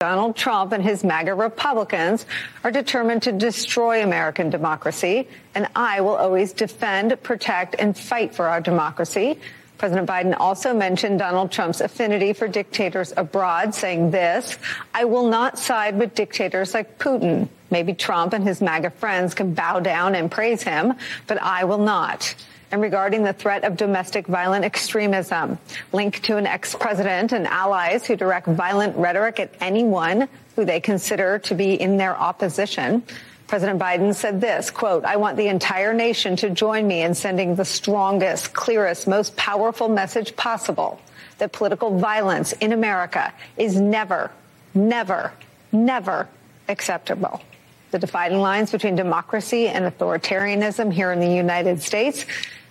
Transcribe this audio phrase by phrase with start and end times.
[0.00, 2.24] Donald Trump and his MAGA Republicans
[2.64, 8.46] are determined to destroy American democracy, and I will always defend, protect, and fight for
[8.46, 9.38] our democracy.
[9.76, 14.56] President Biden also mentioned Donald Trump's affinity for dictators abroad, saying this,
[14.94, 17.50] I will not side with dictators like Putin.
[17.70, 20.94] Maybe Trump and his MAGA friends can bow down and praise him,
[21.26, 22.34] but I will not
[22.70, 25.58] and regarding the threat of domestic violent extremism
[25.92, 31.38] linked to an ex-president and allies who direct violent rhetoric at anyone who they consider
[31.40, 33.02] to be in their opposition.
[33.48, 37.56] President Biden said this, quote, I want the entire nation to join me in sending
[37.56, 41.00] the strongest, clearest, most powerful message possible
[41.38, 44.30] that political violence in America is never,
[44.74, 45.32] never,
[45.72, 46.28] never
[46.68, 47.42] acceptable.
[47.90, 52.24] The dividing lines between democracy and authoritarianism here in the United States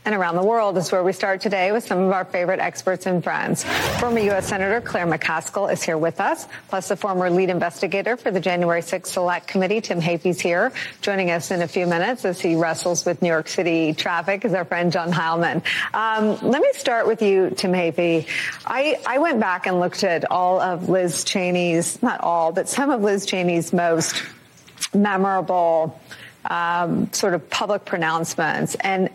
[0.06, 3.06] and around the world is where we start today with some of our favorite experts
[3.06, 3.64] and friends.
[4.00, 4.48] Former U.S.
[4.48, 8.82] Senator Claire McCaskill is here with us, plus the former lead investigator for the January
[8.82, 13.06] 6th Select Committee, Tim Heaphy's here, joining us in a few minutes as he wrestles
[13.06, 15.62] with New York City traffic is our friend John Heilemann.
[15.94, 18.28] Um, let me start with you, Tim Heaphy.
[18.66, 22.90] I, I went back and looked at all of Liz Cheney's, not all, but some
[22.90, 24.24] of Liz Cheney's most
[24.94, 26.00] memorable
[26.46, 28.76] um, sort of public pronouncements.
[28.76, 29.10] And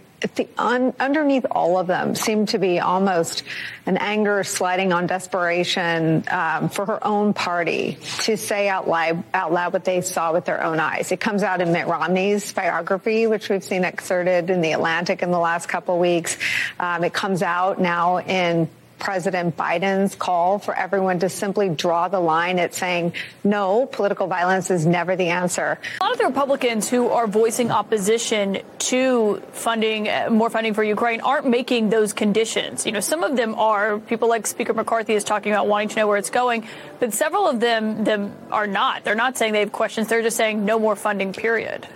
[0.59, 3.43] un, underneath all of them seemed to be almost
[3.87, 9.53] an anger sliding on desperation um, for her own party to say out loud, out
[9.53, 11.13] loud what they saw with their own eyes.
[11.13, 15.31] It comes out in Mitt Romney's biography, which we've seen excerpted in the Atlantic in
[15.31, 16.37] the last couple weeks.
[16.79, 18.69] Um, it comes out now in
[18.99, 23.13] President Biden's call for everyone to simply draw the line at saying,
[23.43, 25.79] no, political violence is never the answer.
[26.01, 30.83] A lot of the Republicans who are voicing opposition to funding, uh, more funding for
[30.83, 32.87] Ukraine, aren't making those conditions.
[32.87, 33.99] You know, some of them are.
[33.99, 36.67] People like Speaker McCarthy is talking about wanting to know where it's going,
[37.01, 39.05] but several of them, them are not.
[39.05, 40.09] They're not saying they have questions.
[40.09, 41.87] They're just saying no more funding, period.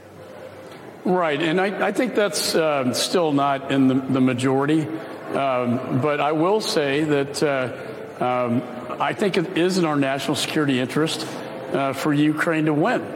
[1.05, 4.87] Right, and I, I think that's uh, still not in the, the majority.
[5.37, 8.63] Um, but I will say that uh, um,
[9.01, 11.27] I think it is in our national security interest
[11.73, 13.15] uh, for Ukraine to win.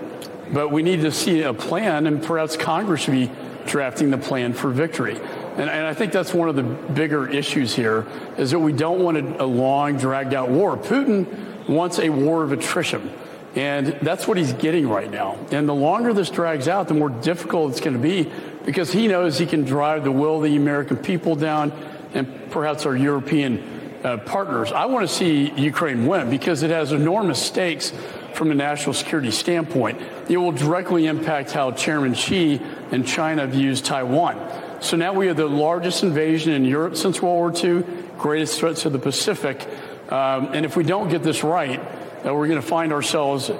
[0.52, 3.30] But we need to see a plan, and perhaps Congress should be
[3.66, 5.16] drafting the plan for victory.
[5.16, 8.06] And, and, I think that's one of the bigger issues here
[8.36, 10.76] is that we don't want a, a long, dragged out war.
[10.76, 13.12] Putin wants a war of attrition.
[13.54, 15.38] And that's what he's getting right now.
[15.50, 18.30] And the longer this drags out, the more difficult it's going to be
[18.64, 21.70] because he knows he can drive the will of the American people down
[22.14, 24.72] and perhaps our European uh, partners.
[24.72, 27.92] I want to see Ukraine win because it has enormous stakes
[28.34, 30.00] from a national security standpoint.
[30.28, 34.38] It will directly impact how Chairman Xi and China views Taiwan.
[34.80, 37.84] So now we have the largest invasion in Europe since World War II,
[38.18, 39.68] greatest threat to the Pacific.
[40.10, 43.50] Um, and if we don't get this right, uh, we're going to find ourselves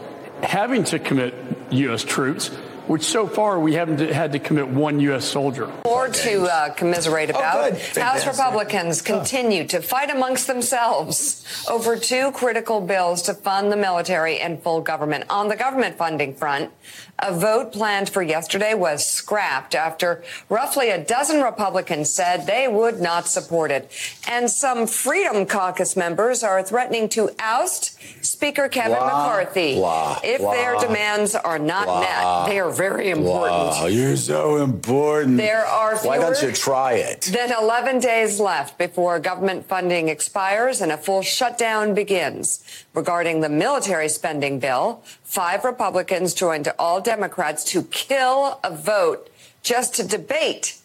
[0.43, 1.35] having to commit
[1.71, 2.03] U.S.
[2.03, 2.51] troops
[2.87, 5.25] which so far we haven't had to commit one U.S.
[5.25, 5.70] soldier.
[5.84, 7.78] More to uh, commiserate Oh, about.
[7.78, 14.38] House Republicans continue to fight amongst themselves over two critical bills to fund the military
[14.41, 15.25] and full government.
[15.31, 16.70] On the government funding front,
[17.19, 23.00] a vote planned for yesterday was scrapped after roughly a dozen Republicans said they would
[23.00, 23.90] not support it.
[24.28, 30.40] And some Freedom Caucus members are threatening to oust Speaker Kevin Blah, McCarthy blah, if
[30.40, 32.46] their demands are not blah, met.
[32.49, 33.53] They are very important.
[33.53, 35.37] Wow, you're so important.
[35.37, 37.23] There are Why don't you try it?
[37.33, 42.65] Then 11 days left before government funding expires and a full shutdown begins.
[42.95, 49.29] Regarding the military spending bill, five Republicans joined all Democrats to kill a vote
[49.63, 50.79] just to debate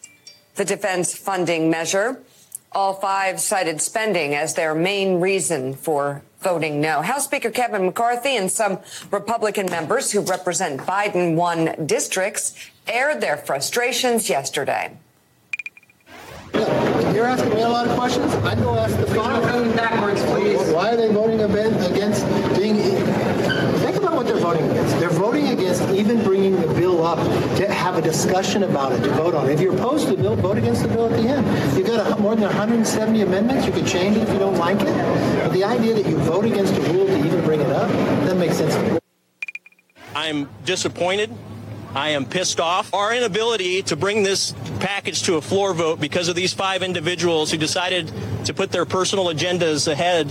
[0.54, 2.22] the defense funding measure.
[2.72, 7.02] All five cited spending as their main reason for voting no.
[7.02, 8.78] House Speaker Kevin McCarthy and some
[9.10, 12.54] Republican members who represent Biden won districts
[12.86, 14.96] aired their frustrations yesterday.
[16.54, 18.32] You're asking me a lot of questions.
[18.36, 19.42] I go ask the five.
[19.42, 20.58] Voting backwards, please.
[20.72, 22.24] Why are they voting against
[22.56, 22.76] being?
[22.76, 24.98] Think about what they're voting against.
[24.98, 26.37] They're voting against even bringing the bill
[27.08, 29.48] up to have a discussion about it to vote on.
[29.48, 29.54] it.
[29.54, 31.76] If you're opposed to the bill, vote against the bill at the end.
[31.76, 33.66] You've got a, more than 170 amendments.
[33.66, 34.94] You could change it if you don't like it.
[35.42, 38.38] But the idea that you vote against a rule to even bring it up doesn't
[38.38, 39.00] make sense.
[40.14, 41.32] I'm disappointed.
[41.94, 42.92] I am pissed off.
[42.92, 47.50] Our inability to bring this package to a floor vote because of these five individuals
[47.50, 48.12] who decided
[48.44, 50.30] to put their personal agendas ahead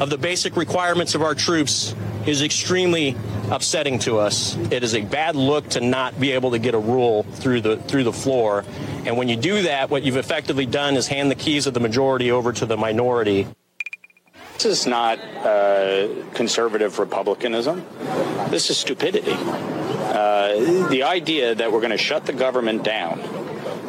[0.00, 1.94] of the basic requirements of our troops
[2.26, 3.16] is extremely
[3.50, 4.56] upsetting to us.
[4.70, 7.76] It is a bad look to not be able to get a rule through the
[7.76, 8.64] through the floor.
[9.04, 11.80] And when you do that, what you've effectively done is hand the keys of the
[11.80, 13.46] majority over to the minority.
[14.54, 17.84] This is not uh, conservative republicanism.
[18.50, 19.32] This is stupidity.
[19.32, 23.20] Uh, the idea that we're going to shut the government down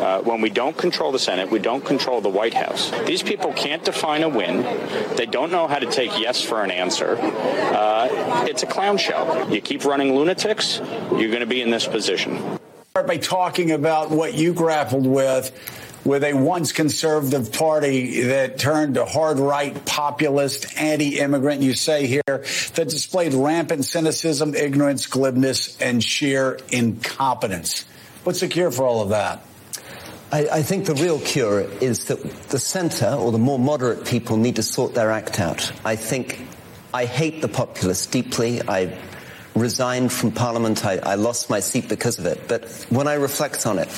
[0.01, 2.91] uh, when we don't control the Senate, we don't control the White House.
[3.05, 4.63] These people can't define a win.
[5.15, 7.17] They don't know how to take yes for an answer.
[7.19, 9.47] Uh, it's a clown show.
[9.49, 10.79] You keep running lunatics,
[11.11, 12.59] you're going to be in this position.
[12.89, 15.51] Start by talking about what you grappled with
[16.03, 22.07] with a once conservative party that turned to hard right, populist, anti immigrant, you say
[22.07, 27.85] here, that displayed rampant cynicism, ignorance, glibness, and sheer incompetence.
[28.23, 29.45] What's the cure for all of that?
[30.31, 34.37] I, I, think the real cure is that the center or the more moderate people
[34.37, 35.71] need to sort their act out.
[35.83, 36.47] I think
[36.93, 38.61] I hate the populists deeply.
[38.65, 38.97] I
[39.55, 40.85] resigned from Parliament.
[40.85, 42.47] I, I, lost my seat because of it.
[42.47, 43.89] But when I reflect on it,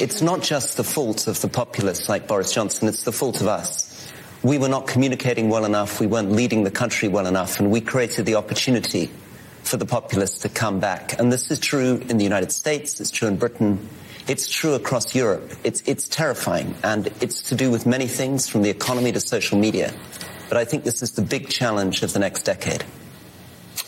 [0.00, 3.46] it's not just the fault of the populists like Boris Johnson, it's the fault of
[3.46, 4.12] us.
[4.42, 7.80] We were not communicating well enough, we weren't leading the country well enough, and we
[7.80, 9.10] created the opportunity
[9.62, 11.18] for the populists to come back.
[11.18, 13.88] And this is true in the United States, it's true in Britain,
[14.28, 15.52] it's true across Europe.
[15.62, 19.58] It's, it's terrifying, and it's to do with many things, from the economy to social
[19.58, 19.92] media.
[20.48, 22.84] But I think this is the big challenge of the next decade.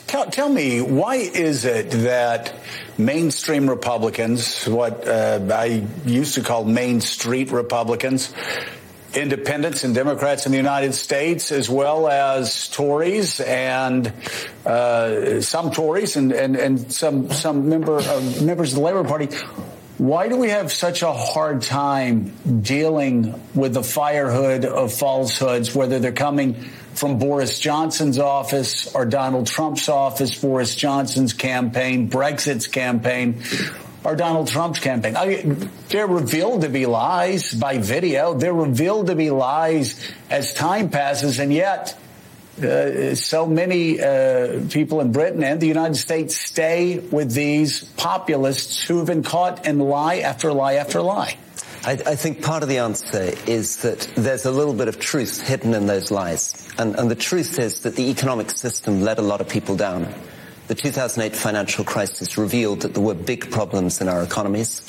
[0.06, 2.54] Tell, tell, me, why is it that
[2.96, 8.32] mainstream Republicans, what uh, I used to call Main Street Republicans,
[9.14, 14.12] independents and Democrats in the United States, as well as Tories and
[14.64, 19.28] uh, some Tories and, and, and some some member uh, members of the Labor Party.
[19.98, 25.98] Why do we have such a hard time dealing with the firehose of falsehoods, whether
[25.98, 26.54] they're coming
[26.94, 33.42] from Boris Johnson's office or Donald Trump's office, Boris Johnson's campaign, Brexit's campaign,
[34.04, 35.16] or Donald Trump's campaign.
[35.16, 35.42] I
[35.88, 38.34] they're revealed to be lies by video.
[38.34, 41.98] They're revealed to be lies as time passes, and yet
[42.64, 48.86] uh, so many uh, people in Britain and the United States stay with these populists
[48.86, 51.36] who have been caught in lie after lie after lie.
[51.84, 55.46] I, I, think part of the answer is that there's a little bit of truth
[55.46, 56.68] hidden in those lies.
[56.76, 60.12] And, and the truth is that the economic system let a lot of people down.
[60.66, 64.82] The 2008 financial crisis revealed that there were big problems in our economies.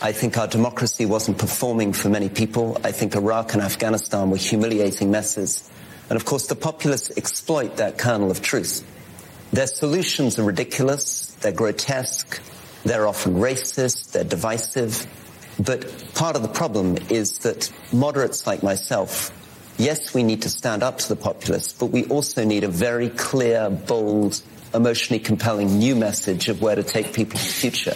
[0.00, 2.78] I think our democracy wasn't performing for many people.
[2.84, 5.68] I think Iraq and Afghanistan were humiliating messes.
[6.10, 8.84] And of course, the populists exploit that kernel of truth.
[9.52, 12.40] Their solutions are ridiculous, they're grotesque,
[12.84, 15.06] they're often racist, they're divisive,
[15.58, 19.32] but part of the problem is that moderates like myself,
[19.76, 23.08] yes, we need to stand up to the populists, but we also need a very
[23.08, 24.40] clear, bold,
[24.72, 27.94] emotionally compelling new message of where to take people in the future,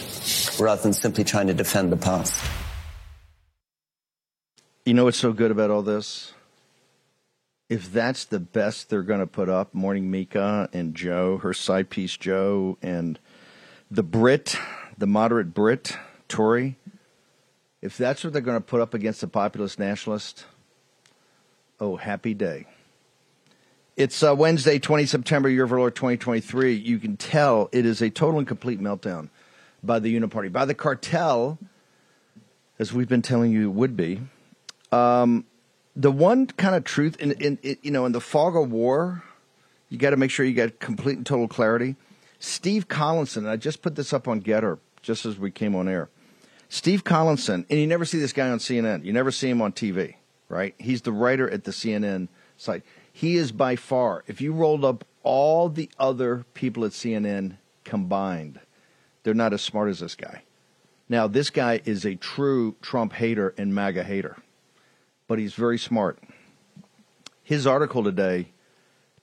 [0.61, 2.43] rather than simply trying to defend the past.
[4.85, 6.33] You know what's so good about all this?
[7.69, 11.89] If that's the best they're going to put up, Morning Mika and Joe, her side
[11.89, 13.19] piece Joe, and
[13.89, 14.57] the Brit,
[14.97, 16.77] the moderate Brit, Tory,
[17.81, 20.45] if that's what they're going to put up against the populist nationalist,
[21.79, 22.65] oh, happy day.
[23.95, 26.73] It's uh, Wednesday, 20 September, year of our Lord 2023.
[26.73, 29.29] You can tell it is a total and complete meltdown
[29.83, 31.59] by the Uniparty, by the cartel,
[32.79, 34.21] as we've been telling you it would be.
[34.91, 35.45] Um,
[35.95, 39.23] the one kind of truth, in, in, in, you know, in the fog of war,
[39.89, 41.95] you got to make sure you get complete and total clarity.
[42.39, 46.09] Steve Collinson, I just put this up on Gettr just as we came on air.
[46.67, 49.05] Steve Collinson, and you never see this guy on CNN.
[49.05, 50.15] You never see him on TV,
[50.49, 50.73] right?
[50.79, 52.81] He's the writer at the CNN site.
[53.11, 58.59] He is by far, if you rolled up all the other people at CNN combined,
[59.21, 60.41] they're not as smart as this guy.
[61.07, 64.37] Now, this guy is a true Trump hater and MAGA hater,
[65.27, 66.19] but he's very smart.
[67.43, 68.47] His article today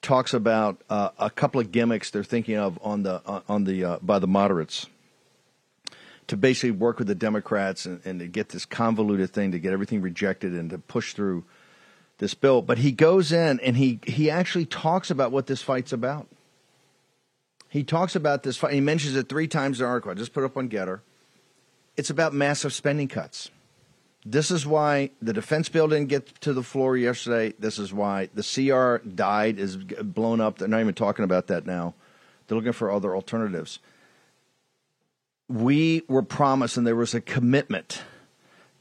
[0.02, 3.84] talks about uh, a couple of gimmicks they're thinking of on the uh, on the
[3.84, 4.86] uh, by the moderates
[6.26, 9.72] to basically work with the Democrats and, and to get this convoluted thing to get
[9.72, 11.44] everything rejected and to push through
[12.18, 12.62] this bill.
[12.62, 16.28] But he goes in and he he actually talks about what this fight's about.
[17.68, 18.72] He talks about this fight.
[18.72, 20.10] He mentions it three times in the article.
[20.10, 21.00] I just put it up on Gettr.
[21.96, 23.50] It's about massive spending cuts.
[24.24, 27.54] This is why the defense bill didn't get to the floor yesterday.
[27.58, 30.58] This is why the CR died, is blown up.
[30.58, 31.94] They're not even talking about that now.
[32.46, 33.78] They're looking for other alternatives.
[35.48, 38.02] We were promised, and there was a commitment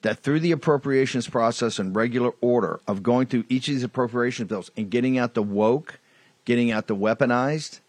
[0.01, 4.45] that through the appropriations process and regular order of going through each of these appropriation
[4.45, 5.99] bills and getting out the woke,
[6.45, 7.79] getting out the weaponized,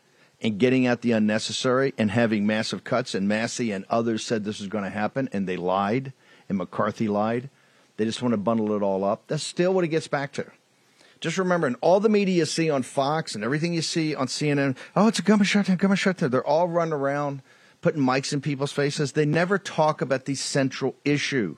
[0.41, 4.61] and getting out the unnecessary and having massive cuts, and Massey and others said this
[4.61, 6.13] was going to happen, and they lied
[6.51, 7.49] and McCarthy lied.
[7.97, 9.23] They just want to bundle it all up.
[9.29, 10.47] That's still what it gets back to.
[11.21, 14.27] Just remember, in all the media you see on Fox and everything you see on
[14.27, 16.31] CNN, oh, it's a government shutdown, government shutdown.
[16.31, 17.43] They're all running around
[17.83, 19.13] putting mics in people's faces.
[19.13, 21.57] They never talk about the central issue.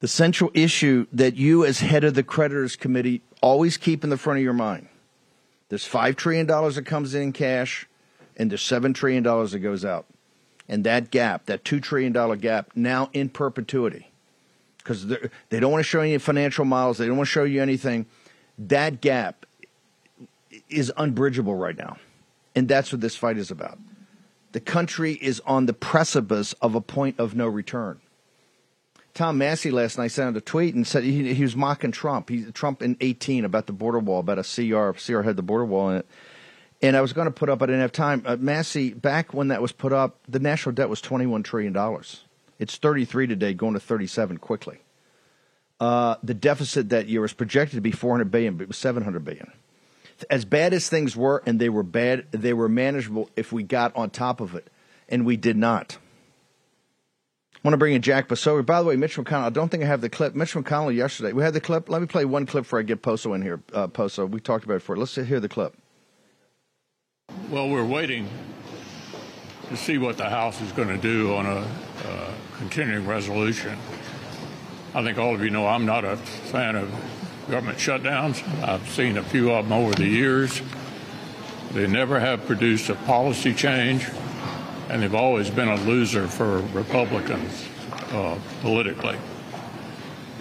[0.00, 4.16] The central issue that you, as head of the creditors committee, always keep in the
[4.16, 4.88] front of your mind.
[5.68, 7.88] There's $5 trillion that comes in cash,
[8.36, 10.06] and there's $7 trillion that goes out
[10.68, 14.10] and that gap, that $2 trillion gap, now in perpetuity,
[14.78, 17.62] because they don't want to show you financial models, they don't want to show you
[17.62, 18.06] anything.
[18.58, 19.46] That gap
[20.68, 21.96] is unbridgeable right now.
[22.54, 23.78] And that's what this fight is about.
[24.52, 28.00] The country is on the precipice of a point of no return.
[29.14, 32.28] Tom Massie last night sent out a tweet and said he, he was mocking Trump.
[32.28, 34.90] He, Trump in 18 about the border wall, about a CR.
[34.92, 36.06] CR had the border wall in it.
[36.80, 38.22] And I was going to put up, I didn't have time.
[38.24, 41.76] Uh, Massie, back when that was put up, the national debt was $21 trillion.
[42.58, 44.78] It's 33 today, going to 37 quickly.
[45.80, 49.24] Uh, the deficit that year was projected to be 400 billion, but it was 700
[49.24, 49.52] billion.
[50.28, 53.94] As bad as things were, and they were bad, they were manageable if we got
[53.94, 54.68] on top of it,
[55.08, 55.98] and we did not.
[57.54, 58.66] I want to bring in Jack Posobiec.
[58.66, 60.34] By the way, Mitch McConnell, I don't think I have the clip.
[60.34, 61.88] Mitch McConnell yesterday, we had the clip.
[61.88, 63.60] Let me play one clip before I get Poso in here.
[63.72, 64.96] Uh, Poso, we talked about it before.
[64.96, 65.76] Let's hear the clip.
[67.50, 68.28] Well, we're waiting
[69.70, 71.60] to see what the House is going to do on a
[72.06, 73.78] uh, continuing resolution.
[74.94, 76.90] I think all of you know I'm not a fan of
[77.48, 78.46] government shutdowns.
[78.62, 80.60] I've seen a few of them over the years.
[81.72, 84.06] They never have produced a policy change,
[84.90, 87.64] and they've always been a loser for Republicans
[88.12, 89.16] uh, politically.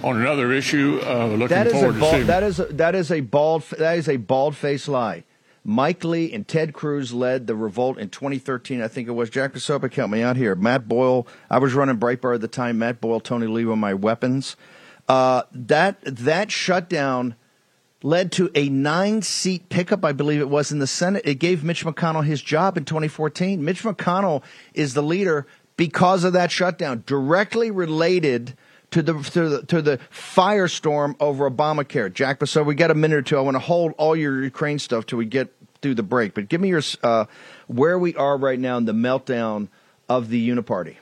[0.04, 2.96] On another issue, uh, looking that is forward bald, to seeing that is a, that
[2.96, 5.24] is a bald that is a bald faced lie.
[5.70, 8.82] Mike Lee and Ted Cruz led the revolt in 2013.
[8.82, 9.30] I think it was.
[9.30, 10.56] Jack Posobiec, help me out here.
[10.56, 11.28] Matt Boyle.
[11.50, 12.80] I was running Breitbart at the time.
[12.80, 14.56] Matt Boyle, Tony Lee were my weapons.
[15.10, 17.36] Uh, that that shutdown
[18.02, 21.24] led to a nine seat pickup, I believe it was in the Senate.
[21.26, 23.62] It gave Mitch McConnell his job in 2014.
[23.64, 24.44] Mitch McConnell
[24.74, 28.56] is the leader because of that shutdown, directly related
[28.92, 32.14] to the to the, to the firestorm over Obamacare.
[32.14, 33.38] Jack, so we got a minute or two.
[33.38, 35.54] I want to hold all your Ukraine stuff till we get
[35.88, 36.34] through the break.
[36.34, 37.26] But give me your uh,
[37.68, 39.70] where we are right now in the meltdown
[40.10, 40.98] of the Uniparty.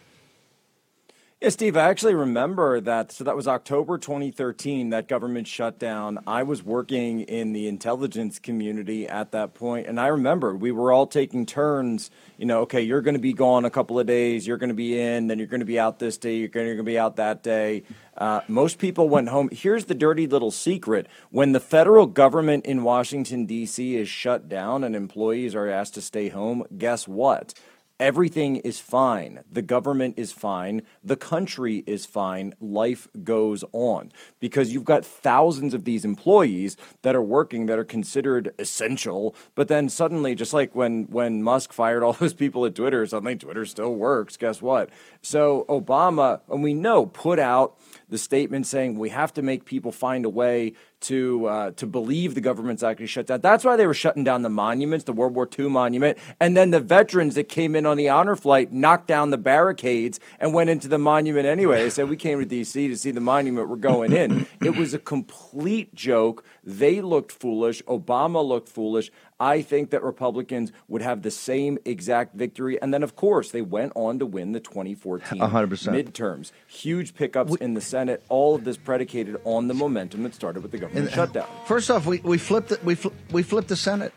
[1.42, 3.12] Yeah, Steve, I actually remember that.
[3.12, 6.18] So that was October 2013, that government shutdown.
[6.26, 10.94] I was working in the intelligence community at that point, and I remember we were
[10.94, 12.10] all taking turns.
[12.38, 14.74] You know, okay, you're going to be gone a couple of days, you're going to
[14.74, 17.18] be in, then you're going to be out this day, you're going to be out
[17.18, 17.84] that day.
[18.16, 19.50] Uh, most people went home.
[19.52, 23.98] Here's the dirty little secret when the federal government in Washington, D.C.
[23.98, 27.54] is shut down and employees are asked to stay home, guess what?
[27.98, 29.42] Everything is fine.
[29.50, 30.82] The government is fine.
[31.02, 32.54] The country is fine.
[32.60, 34.12] Life goes on
[34.42, 39.34] because you've got thousands of these employees that are working that are considered essential.
[39.56, 43.38] But then suddenly, just like when, when Musk fired all those people at Twitter, suddenly
[43.38, 44.36] Twitter still works.
[44.36, 44.90] Guess what?
[45.22, 47.78] So Obama, and we know, put out
[48.10, 52.36] the statement saying we have to make people find a way to uh, to believe
[52.36, 53.42] the government's actually shut down.
[53.42, 56.72] That's why they were shutting down the monuments, the World War II monument, and then
[56.72, 60.70] the veterans that came in on the honor flight knocked down the barricades and went
[60.70, 61.84] into the monument anyway.
[61.84, 62.88] They said we came to D.C.
[62.88, 63.70] to see the monument.
[63.70, 64.48] We're going in.
[64.62, 66.44] it was a complete joke.
[66.64, 67.82] They looked foolish.
[67.84, 69.12] Obama looked foolish.
[69.40, 72.82] I think that Republicans would have the same exact victory.
[72.82, 75.70] And then, of course, they went on to win the 2014 100%.
[75.70, 76.52] midterms.
[76.68, 78.24] Huge pickups we, in the Senate.
[78.30, 81.48] All of this predicated on the momentum that started with the government and, uh, shutdown.
[81.66, 84.14] First off, we, we, flipped the, we, fl- we flipped the Senate.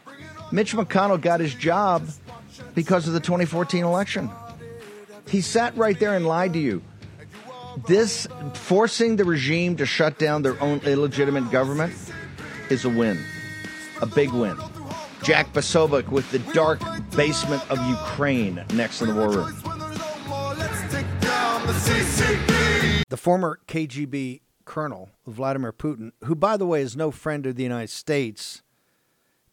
[0.53, 2.09] Mitch McConnell got his job
[2.75, 4.31] because of the 2014 election.
[5.29, 6.83] He sat right there and lied to you.
[7.87, 11.95] This forcing the regime to shut down their own illegitimate government
[12.71, 13.23] is a win,
[14.01, 14.57] a big win.
[15.23, 16.81] Jack Posobiec with the dark
[17.17, 19.55] basement of Ukraine next in the war room.
[23.09, 27.63] The former KGB colonel, Vladimir Putin, who, by the way, is no friend of the
[27.63, 28.63] United States,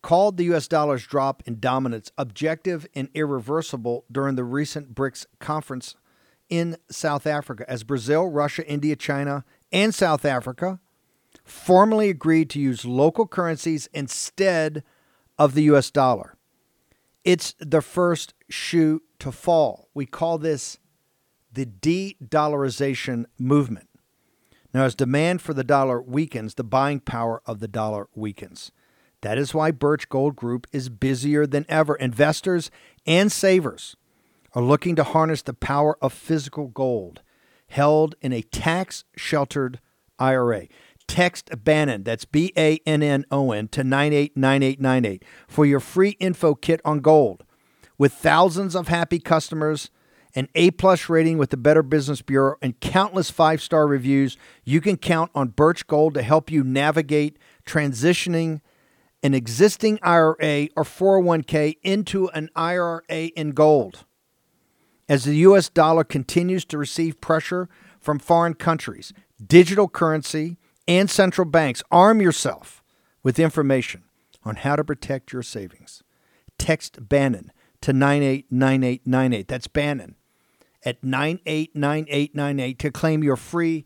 [0.01, 0.67] called the U.S.
[0.67, 5.95] dollar's drop in dominance objective and irreversible during the recent BRICS conference
[6.49, 10.79] in South Africa as Brazil, Russia, India, China, and South Africa
[11.43, 14.83] formally agreed to use local currencies instead
[15.37, 15.91] of the U.S.
[15.91, 16.35] dollar.
[17.23, 19.89] It's the first shoe to fall.
[19.93, 20.77] We call this
[21.51, 23.89] the de dollarization movement.
[24.73, 28.71] Now, as demand for the dollar weakens, the buying power of the dollar weakens.
[29.21, 31.95] That is why Birch Gold Group is busier than ever.
[31.95, 32.69] Investors
[33.07, 33.95] and savers
[34.53, 37.21] are looking to harness the power of physical gold
[37.67, 39.79] held in a tax sheltered
[40.19, 40.67] IRA.
[41.07, 46.55] Text Bannon, that's B A N N O N, to 989898 for your free info
[46.55, 47.43] kit on gold.
[47.97, 49.89] With thousands of happy customers,
[50.35, 54.81] an A plus rating with the Better Business Bureau, and countless five star reviews, you
[54.81, 58.61] can count on Birch Gold to help you navigate transitioning
[59.23, 64.05] an existing IRA or 401k into an IRA in gold.
[65.07, 67.69] As the US dollar continues to receive pressure
[67.99, 70.57] from foreign countries, digital currency,
[70.87, 72.83] and central banks, arm yourself
[73.23, 74.03] with information
[74.43, 76.03] on how to protect your savings.
[76.57, 77.51] Text Bannon
[77.81, 79.47] to 989898.
[79.47, 80.15] That's Bannon
[80.85, 83.85] at 989898 to claim your free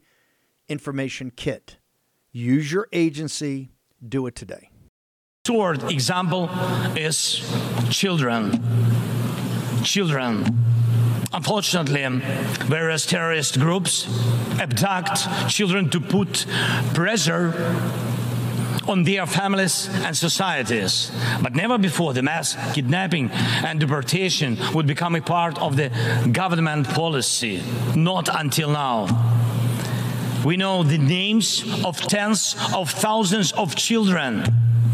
[0.67, 1.77] information kit.
[2.31, 3.71] Use your agency,
[4.07, 4.69] do it today.
[5.45, 6.49] Third example
[6.95, 7.41] is
[7.89, 8.61] children.
[9.83, 10.45] Children.
[11.31, 12.07] Unfortunately,
[12.65, 14.07] various terrorist groups
[14.59, 16.45] abduct children to put
[16.93, 17.53] pressure
[18.87, 21.11] on their families and societies.
[21.41, 25.91] But never before the mass kidnapping and deportation would become a part of the
[26.31, 27.61] government policy.
[27.95, 29.07] Not until now.
[30.43, 34.45] We know the names of tens of thousands of children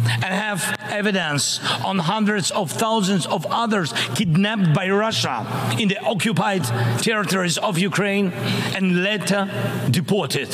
[0.06, 5.46] and have evidence on hundreds of thousands of others kidnapped by Russia
[5.80, 6.64] in the occupied
[7.02, 8.32] territories of Ukraine
[8.76, 9.50] and later
[9.90, 10.50] deported.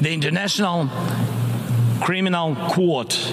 [0.00, 0.88] The International
[2.00, 3.32] Criminal Court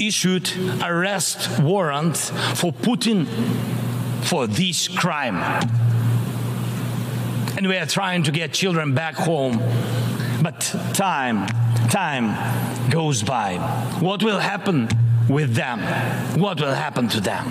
[0.00, 0.50] issued
[0.82, 3.26] arrest warrant for Putin
[4.24, 5.36] for this crime.
[7.56, 9.58] And we are trying to get children back home.
[10.42, 10.60] But
[10.94, 11.46] time,
[11.90, 13.56] time goes by.
[14.00, 14.88] What will happen
[15.28, 15.80] with them?
[16.40, 17.46] What will happen to them?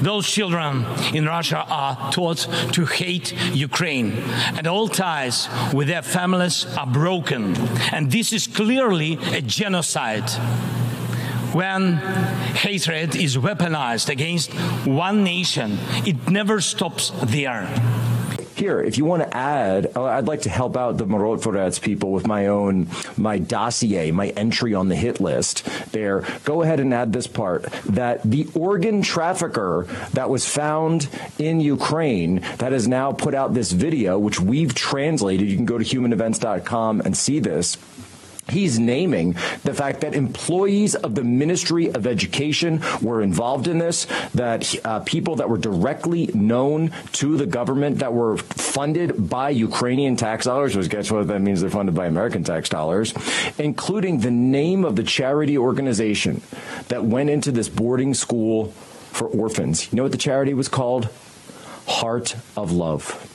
[0.00, 4.12] Those children in Russia are taught to hate Ukraine,
[4.56, 7.54] and all ties with their families are broken.
[7.92, 10.30] And this is clearly a genocide.
[11.52, 11.96] When
[12.56, 14.52] hatred is weaponized against
[14.84, 17.68] one nation, it never stops there.
[18.54, 22.12] Here, if you want to add, uh, I'd like to help out the Myrotvorets people
[22.12, 26.24] with my own, my dossier, my entry on the hit list there.
[26.44, 32.40] Go ahead and add this part that the organ trafficker that was found in Ukraine
[32.58, 37.00] that has now put out this video, which we've translated, you can go to humanevents.com
[37.00, 37.76] and see this
[38.48, 39.32] He's naming
[39.64, 45.00] the fact that employees of the Ministry of Education were involved in this, that uh,
[45.00, 50.76] people that were directly known to the government that were funded by Ukrainian tax dollars,
[50.76, 53.14] which guess what that means they're funded by American tax dollars,
[53.58, 56.42] including the name of the charity organization
[56.88, 58.66] that went into this boarding school
[59.12, 59.90] for orphans.
[59.90, 61.08] You know what the charity was called?
[61.88, 63.30] Heart of Love.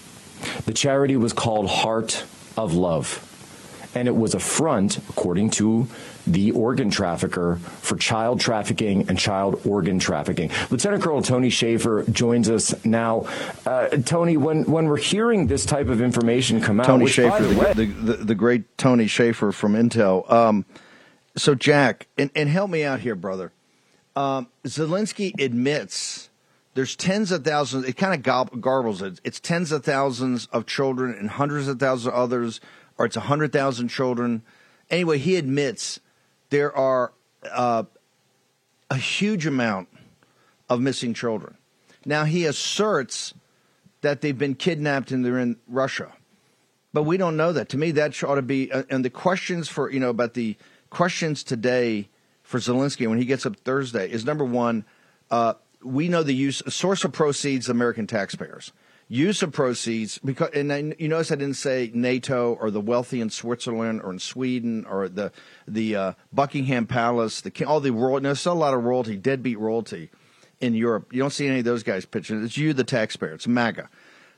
[0.66, 3.26] The charity was called Heart of Love
[3.96, 5.88] and it was a front, according to
[6.28, 10.52] the organ trafficker, for child trafficking and child organ trafficking.
[10.70, 13.28] Lieutenant Colonel Tony Shaffer joins us now.
[13.66, 17.44] Uh, Tony, when, when we're hearing this type of information come out, Tony which, Shaffer,
[17.44, 20.30] the, way, the, the, the, great Tony Shaffer from Intel.
[20.32, 20.66] Um,
[21.36, 23.52] so, Jack, and, and help me out here, brother.
[24.16, 26.30] Um, Zelensky admits
[26.74, 27.86] there's tens of thousands.
[27.86, 28.22] It kind of
[28.62, 29.20] garbles it.
[29.24, 32.62] It's tens of thousands of children and hundreds of thousands of others
[33.00, 34.44] or it's 100,000 children.
[34.92, 36.02] Anyway, he admits
[36.50, 37.14] there are
[37.50, 37.84] uh,
[38.92, 39.88] a huge amount
[40.70, 41.58] of missing children.
[42.06, 43.34] Now, he asserts
[44.02, 46.12] that they've been kidnapped and they're in Russia.
[46.94, 47.70] But we don't know that.
[47.70, 48.72] To me, that ought to be.
[48.72, 50.58] Uh, and the questions for, you know, about the
[50.90, 52.10] questions today
[52.44, 54.86] for Zelensky when he gets up Thursday is number one,
[55.32, 58.74] uh, we know the use, source of proceeds, American taxpayers
[59.10, 63.20] use of proceeds because and I, you notice I didn't say NATO or the wealthy
[63.20, 65.32] in Switzerland or in Sweden or the
[65.68, 68.24] the uh, Buckingham Palace, the all the royalty.
[68.24, 70.12] There's still a lot of royalty, deadbeat royalty
[70.62, 71.12] in Europe.
[71.12, 72.44] You don't see any of those guys pitching.
[72.44, 73.34] It's you, the taxpayer.
[73.34, 73.90] It's MAGA.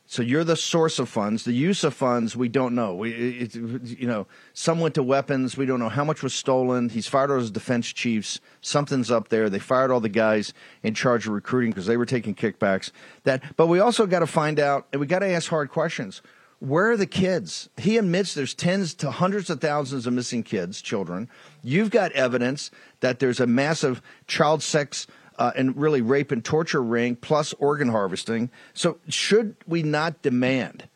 [0.05, 1.45] So you're the source of funds.
[1.45, 2.95] The use of funds, we don't know.
[2.95, 5.55] We, it, you know, some went to weapons.
[5.55, 6.89] We don't know how much was stolen.
[6.89, 8.41] He's fired all his defense chiefs.
[8.59, 9.49] Something's up there.
[9.49, 12.91] They fired all the guys in charge of recruiting because they were taking kickbacks.
[13.23, 16.21] That, but we also got to find out, and we got to ask hard questions.
[16.59, 17.69] Where are the kids?
[17.77, 21.29] He admits there's tens to hundreds of thousands of missing kids, children.
[21.63, 25.07] You've got evidence that there's a massive child sex
[25.41, 28.51] uh, and really rape and torture ring plus organ harvesting.
[28.75, 30.87] So should we not demand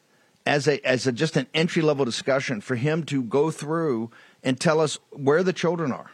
[0.45, 4.12] as a as a just an entry level discussion for him to go through
[4.43, 6.12] and tell us where the children are?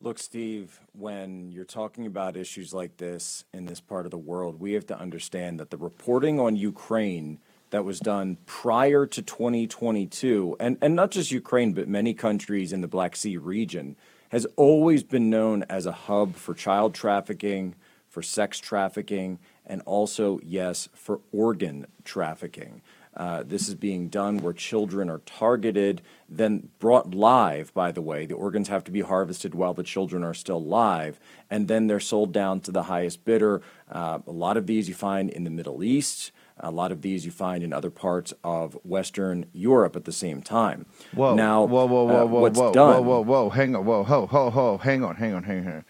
[0.00, 4.58] Look, Steve, when you're talking about issues like this in this part of the world,
[4.58, 10.56] we have to understand that the reporting on Ukraine that was done prior to 2022,
[10.58, 13.94] and, and not just Ukraine, but many countries in the Black Sea region,
[14.30, 17.74] has always been known as a hub for child trafficking,
[18.08, 22.82] for sex trafficking, and also, yes, for organ trafficking.
[23.16, 28.24] Uh, this is being done where children are targeted, then brought live, by the way.
[28.24, 31.18] The organs have to be harvested while the children are still live,
[31.50, 33.62] and then they're sold down to the highest bidder.
[33.90, 36.30] Uh, a lot of these you find in the Middle East.
[36.62, 40.42] A lot of these you find in other parts of Western Europe at the same
[40.42, 40.86] time.
[41.14, 41.34] Whoa!
[41.34, 43.04] Now, whoa, whoa, whoa, uh, whoa, what's whoa, done?
[43.04, 43.50] whoa, whoa, whoa!
[43.50, 44.78] Hang on, whoa, ho, ho, ho!
[44.78, 45.84] Hang on, hang on, hang on.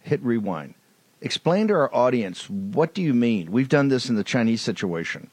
[0.00, 0.74] Hit rewind.
[1.20, 3.52] Explain to our audience what do you mean?
[3.52, 5.30] We've done this in the Chinese situation,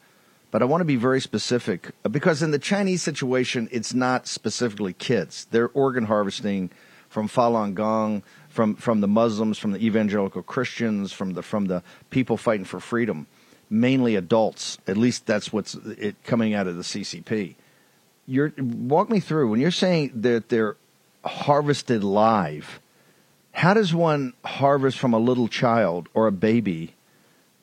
[0.49, 4.93] but I want to be very specific because in the Chinese situation, it's not specifically
[4.93, 5.47] kids.
[5.51, 6.69] They're organ harvesting
[7.10, 11.82] from Falun Gong, from from the Muslims, from the evangelical Christians, from the from the
[12.10, 13.27] people fighting for freedom
[13.71, 14.77] mainly adults.
[14.86, 17.55] At least that's what's it coming out of the CCP.
[18.27, 20.75] You're walk me through when you're saying that they're
[21.25, 22.79] harvested live.
[23.53, 26.93] How does one harvest from a little child or a baby?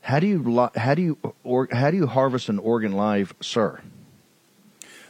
[0.00, 3.80] How do you how do you or how do you harvest an organ live, sir?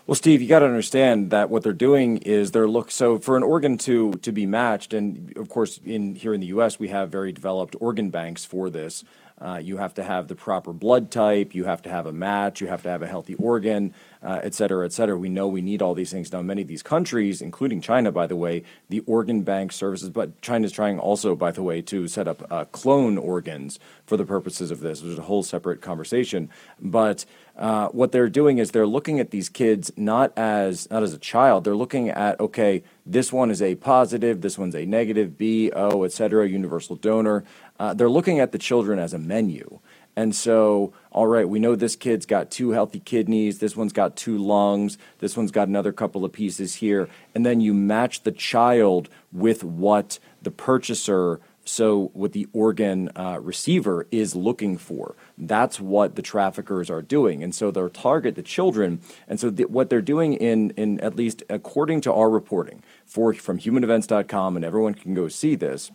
[0.07, 3.37] Well, Steve, you got to understand that what they're doing is they're look so for
[3.37, 6.79] an organ to to be matched, and of course, in here in the U.S.
[6.79, 9.05] we have very developed organ banks for this.
[9.41, 11.55] Uh, you have to have the proper blood type.
[11.55, 12.61] You have to have a match.
[12.61, 15.17] You have to have a healthy organ, uh, et cetera, et cetera.
[15.17, 16.33] We know we need all these things.
[16.33, 20.41] Now, many of these countries, including China, by the way, the organ bank services, but
[20.43, 24.71] China's trying also, by the way, to set up uh, clone organs for the purposes
[24.71, 25.01] of this.
[25.01, 26.51] There's a whole separate conversation.
[26.81, 27.25] But
[27.57, 31.19] uh, what they're doing is they're looking at these kids not as not as a
[31.19, 31.65] child.
[31.65, 36.05] They're looking at okay, this one is a positive, this one's a negative, B, O,
[36.05, 37.45] et cetera, universal donor.
[37.79, 39.79] Uh, they're looking at the children as a menu.
[40.17, 44.17] And so, all right, we know this kid's got two healthy kidneys, this one's got
[44.17, 47.09] two lungs, this one's got another couple of pieces here.
[47.37, 53.39] And then you match the child with what the purchaser so what the organ uh,
[53.41, 55.15] receiver is looking for.
[55.37, 59.01] That's what the traffickers are doing, and so they'll target the children.
[59.29, 63.59] And so what they're doing in in at least according to our reporting for from
[63.59, 65.91] HumanEvents.com, and everyone can go see this,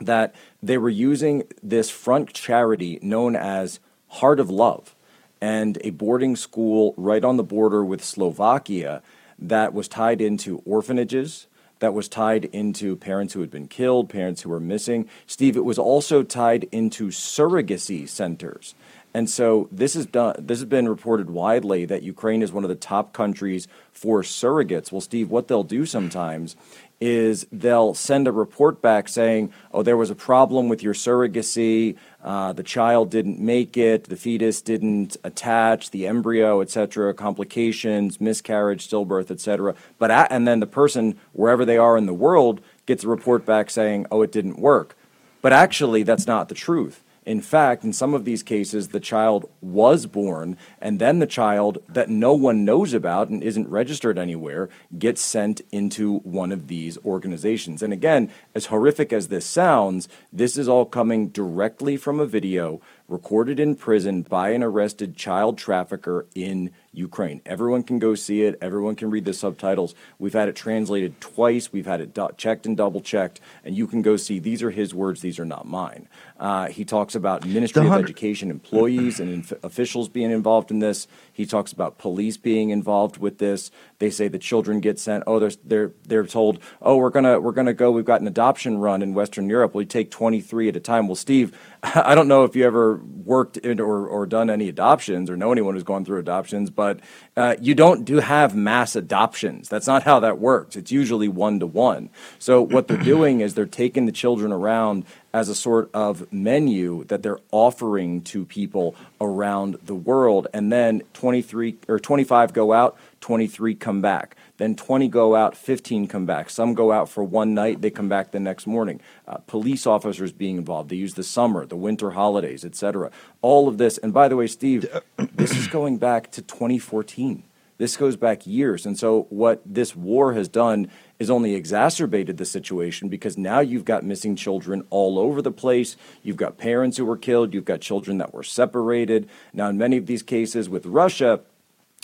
[0.00, 4.94] that they were using this front charity known as Heart of Love,
[5.40, 9.02] and a boarding school right on the border with Slovakia
[9.38, 11.46] that was tied into orphanages
[11.80, 15.08] that was tied into parents who had been killed, parents who were missing.
[15.26, 18.74] Steve, it was also tied into surrogacy centers.
[19.12, 22.68] And so this is done, this has been reported widely that Ukraine is one of
[22.68, 24.92] the top countries for surrogates.
[24.92, 26.54] Well, Steve, what they'll do sometimes
[27.00, 31.96] is they'll send a report back saying, "Oh, there was a problem with your surrogacy.
[32.22, 34.04] Uh, the child didn't make it.
[34.04, 35.90] The fetus didn't attach.
[35.90, 37.14] The embryo, etc.
[37.14, 42.14] Complications, miscarriage, stillbirth, etc." But at, and then the person, wherever they are in the
[42.14, 44.96] world, gets a report back saying, "Oh, it didn't work."
[45.42, 47.02] But actually, that's not the truth.
[47.26, 51.78] In fact, in some of these cases, the child was born, and then the child
[51.88, 56.96] that no one knows about and isn't registered anywhere gets sent into one of these
[57.04, 57.82] organizations.
[57.82, 62.80] And again, as horrific as this sounds, this is all coming directly from a video
[63.10, 67.40] recorded in prison by an arrested child trafficker in Ukraine.
[67.44, 68.56] Everyone can go see it.
[68.60, 69.94] Everyone can read the subtitles.
[70.18, 71.72] We've had it translated twice.
[71.72, 74.38] We've had it do- checked and double checked, and you can go see.
[74.38, 75.20] These are his words.
[75.20, 76.08] These are not mine.
[76.38, 81.06] Uh, he talks about Ministry of Education employees and inf- officials being involved in this.
[81.32, 83.70] He talks about police being involved with this.
[83.98, 85.24] They say the children get sent.
[85.26, 86.58] Oh, they're they're they're told.
[86.80, 87.90] Oh, we're gonna we're gonna go.
[87.90, 89.74] We've got an adoption run in Western Europe.
[89.74, 91.06] We take 23 at a time.
[91.08, 95.30] Well, Steve, I don't know if you ever worked in or or done any adoptions
[95.30, 97.00] or know anyone who's gone through adoptions, but
[97.36, 99.68] uh, you don't do have mass adoptions.
[99.68, 100.76] That's not how that works.
[100.76, 102.10] It's usually one to one.
[102.38, 107.04] So what they're doing is they're taking the children around as a sort of menu
[107.04, 110.48] that they're offering to people around the world.
[110.52, 114.36] And then 23 or 25 go out, 23 come back.
[114.60, 116.50] Then 20 go out, 15 come back.
[116.50, 119.00] Some go out for one night, they come back the next morning.
[119.26, 120.90] Uh, police officers being involved.
[120.90, 123.10] They use the summer, the winter holidays, etc.
[123.40, 123.96] All of this.
[123.96, 127.42] And by the way, Steve, this is going back to 2014.
[127.78, 128.84] This goes back years.
[128.84, 133.86] And so, what this war has done is only exacerbated the situation because now you've
[133.86, 135.96] got missing children all over the place.
[136.22, 137.54] You've got parents who were killed.
[137.54, 139.26] You've got children that were separated.
[139.54, 141.40] Now, in many of these cases with Russia,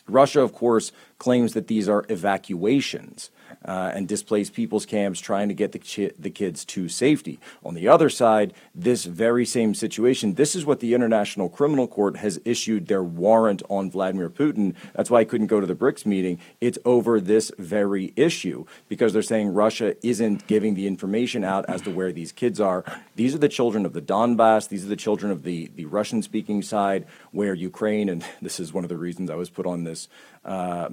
[0.08, 3.30] Russia, of course, claims that these are evacuations
[3.66, 7.38] uh, and displaced people's camps trying to get the, the kids to safety.
[7.64, 12.16] On the other side, this very same situation, this is what the International Criminal Court
[12.18, 14.74] has issued their warrant on Vladimir Putin.
[14.94, 16.38] That's why I couldn't go to the BRICS meeting.
[16.61, 21.83] It's over this very issue because they're saying Russia isn't giving the information out as
[21.83, 22.85] to where these kids are.
[23.16, 24.68] These are the children of the Donbass.
[24.68, 28.72] These are the children of the, the Russian speaking side where Ukraine, and this is
[28.72, 30.09] one of the reasons I was put on this
[30.44, 30.88] uh,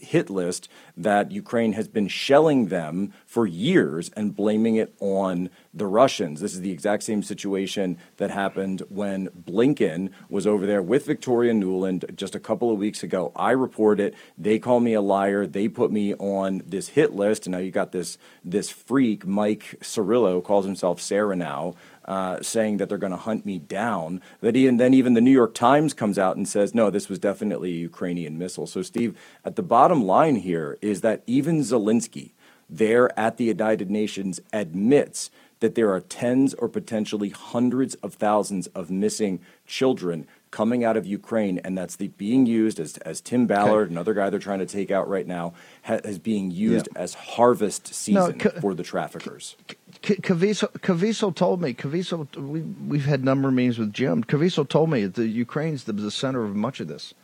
[0.00, 5.86] hit list, that Ukraine has been shelling them for years and blaming it on the
[5.86, 6.40] Russians.
[6.40, 11.52] This is the exact same situation that happened when Blinken was over there with Victoria
[11.52, 13.32] Nuland just a couple of weeks ago.
[13.36, 14.14] I report it.
[14.36, 15.46] They call me a liar.
[15.46, 19.76] They put me on this hit list, and now you got this this freak, Mike
[19.80, 21.74] Cirillo, calls himself Sarah now.
[22.08, 24.22] Uh, saying that they're going to hunt me down.
[24.40, 27.18] That even then even the New York Times comes out and says, no, this was
[27.18, 28.66] definitely a Ukrainian missile.
[28.66, 32.30] So, Steve, at the bottom line here is that even Zelensky,
[32.70, 38.68] there at the United Nations, admits that there are tens or potentially hundreds of thousands
[38.68, 43.46] of missing children coming out of Ukraine, and that's the, being used as, as Tim
[43.46, 43.92] Ballard, okay.
[43.92, 47.02] another guy they're trying to take out right now, ha, is being used yeah.
[47.02, 49.56] as harvest season no, for the traffickers.
[50.02, 54.22] Caviezel, Caviezel told me, Caviezel, we, we've had number of meetings with Jim.
[54.22, 57.14] Caviezel told me the Ukraine's the, the center of much of this.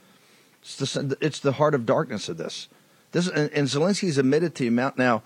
[0.63, 2.69] It's the, it's the heart of darkness of this.
[3.13, 5.23] This and, and Zelensky's admitted to amount now.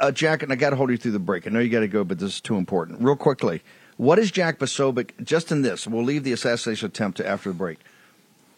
[0.00, 1.46] Uh, Jack, and I got to hold you through the break.
[1.46, 3.00] I know you got to go, but this is too important.
[3.00, 3.62] Real quickly,
[3.96, 7.54] what is Jack Posobiec, just in this, we'll leave the assassination attempt to after the
[7.54, 7.78] break.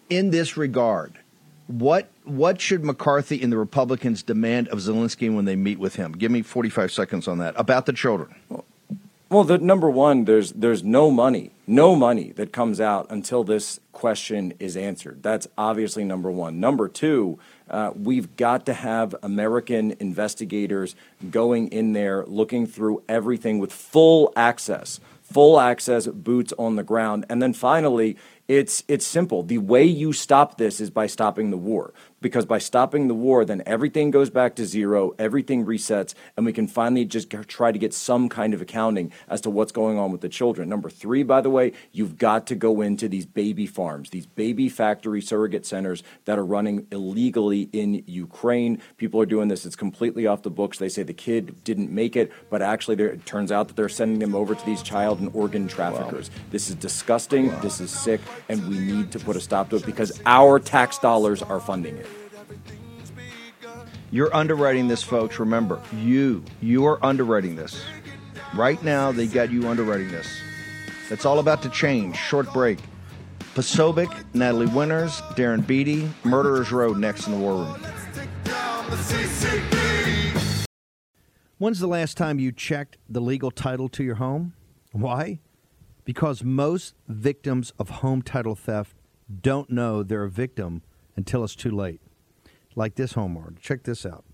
[0.09, 1.19] In this regard,
[1.71, 6.13] what what should McCarthy and the Republicans demand of Zelensky when they meet with him?
[6.13, 7.55] Give me 45 seconds on that.
[7.57, 8.35] About the children.
[9.29, 13.79] Well, the, number one, there's there's no money, no money that comes out until this
[13.93, 15.23] question is answered.
[15.23, 16.59] That's obviously number one.
[16.59, 20.97] Number two, uh, we've got to have American investigators
[21.31, 24.99] going in there, looking through everything with full access
[25.33, 27.25] full access, boots on the ground.
[27.29, 28.17] And then finally,
[28.51, 29.45] it's it's simple.
[29.45, 33.45] The way you stop this is by stopping the war because by stopping the war,
[33.45, 37.79] then everything goes back to zero, everything resets, and we can finally just try to
[37.79, 40.69] get some kind of accounting as to what's going on with the children.
[40.69, 44.69] Number three, by the way, you've got to go into these baby farms, these baby
[44.69, 48.81] factory surrogate centers that are running illegally in Ukraine.
[48.97, 50.79] People are doing this, it's completely off the books.
[50.79, 54.19] They say the kid didn't make it, but actually, it turns out that they're sending
[54.19, 56.29] them over to these child and organ traffickers.
[56.29, 56.37] Wow.
[56.51, 57.61] This is disgusting, wow.
[57.61, 60.99] this is sick, and we need to put a stop to it because our tax
[60.99, 62.07] dollars are funding it.
[64.11, 65.39] You're underwriting this, folks.
[65.39, 67.81] Remember, you, you are underwriting this.
[68.55, 70.27] Right now, they got you underwriting this.
[71.11, 72.17] It's all about to change.
[72.17, 72.79] Short break.
[73.55, 77.77] Posobiec, Natalie Winters, Darren Beattie, Murderers Row next in the War Room.
[81.59, 84.55] When's the last time you checked the legal title to your home?
[84.93, 85.41] Why?
[86.11, 88.97] Because most victims of home title theft
[89.43, 90.83] don't know they're a victim
[91.15, 92.01] until it's too late
[92.75, 93.57] like this homeowner.
[93.61, 94.25] Check this out.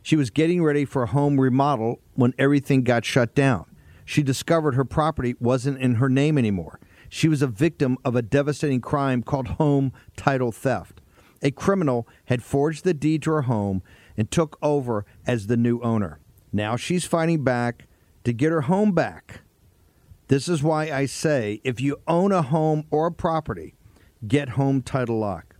[0.00, 3.66] She was getting ready for a home remodel when everything got shut down.
[4.04, 6.78] She discovered her property wasn't in her name anymore.
[7.08, 11.00] She was a victim of a devastating crime called home title theft.
[11.42, 13.82] A criminal had forged the deed to her home
[14.16, 16.20] and took over as the new owner.
[16.52, 17.88] Now she's fighting back
[18.22, 19.40] to get her home back.
[20.34, 23.76] This is why I say if you own a home or a property,
[24.26, 25.54] get home title lock.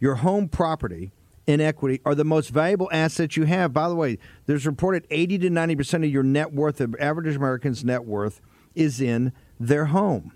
[0.00, 1.12] Your home property
[1.46, 3.74] in equity are the most valuable assets you have.
[3.74, 4.16] By the way,
[4.46, 8.40] there's reported 80 to 90% of your net worth, of average American's net worth,
[8.74, 10.32] is in their home.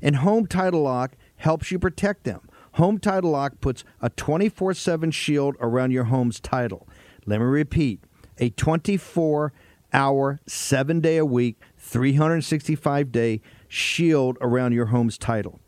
[0.00, 2.48] And Home Title Lock helps you protect them.
[2.76, 6.88] Home Title Lock puts a 24 7 shield around your home's title.
[7.26, 8.00] Let me repeat
[8.38, 9.52] a 24
[9.92, 15.60] hour, seven day a week, 365 day shield around your home's title.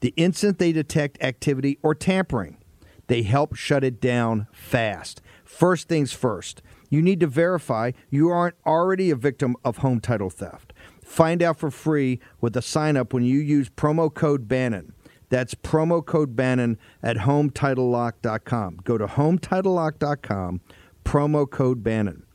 [0.00, 2.58] The instant they detect activity or tampering,
[3.06, 5.22] they help shut it down fast.
[5.44, 10.28] First things first, you need to verify you aren't already a victim of home title
[10.28, 10.74] theft.
[11.02, 14.92] Find out for free with a sign up when you use promo code Bannon.
[15.30, 18.80] That's promo code Bannon at HomeTitleLock.com.
[18.84, 20.60] Go to HomeTitleLock.com,
[21.04, 22.26] promo code Bannon.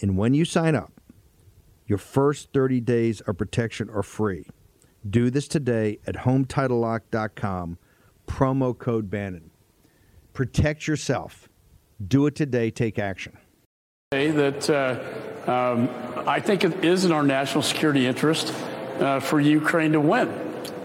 [0.00, 0.99] And when you sign up,
[1.90, 4.46] your first 30 days of protection are free.
[5.08, 7.78] Do this today at HomeTitleLock.com,
[8.28, 9.50] promo code Bannon.
[10.32, 11.48] Protect yourself.
[12.06, 12.70] Do it today.
[12.70, 13.36] Take action.
[14.12, 15.90] Say that uh, um,
[16.28, 18.54] I think it is in our national security interest
[19.00, 20.32] uh, for Ukraine to win.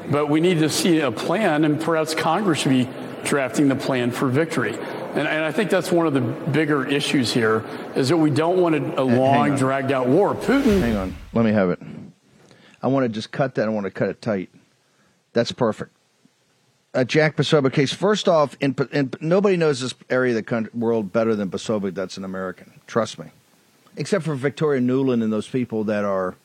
[0.09, 2.89] But we need to see a plan, and perhaps Congress should be
[3.23, 4.75] drafting the plan for victory.
[5.15, 7.63] And, and I think that's one of the bigger issues here
[7.95, 10.35] is that we don't want a, a long, dragged out war.
[10.35, 10.81] Putin.
[10.81, 11.15] Hang on.
[11.33, 11.79] Let me have it.
[12.83, 13.65] I want to just cut that.
[13.65, 14.49] I want to cut it tight.
[15.33, 15.91] That's perfect.
[16.93, 17.93] Uh, Jack Posobiec case.
[17.93, 21.93] First off, in, in, nobody knows this area of the country, world better than Posobiec.
[21.93, 22.73] That's an American.
[22.87, 23.27] Trust me.
[23.97, 26.35] Except for Victoria Nuland and those people that are.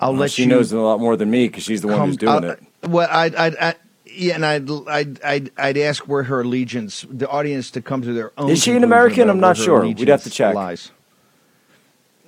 [0.00, 0.48] I'll Well, let she you.
[0.48, 2.62] knows a lot more than me because she's the one come- who's doing I'll- it.
[2.84, 3.74] Well, I, I, I,
[4.18, 8.12] yeah, and I'd, I'd, I'd, I'd ask where her allegiance, the audience, to come to
[8.12, 8.50] their own.
[8.50, 9.30] Is she an American?
[9.30, 9.82] I'm not sure.
[9.82, 10.54] We'd have to check.
[10.54, 10.90] Lies.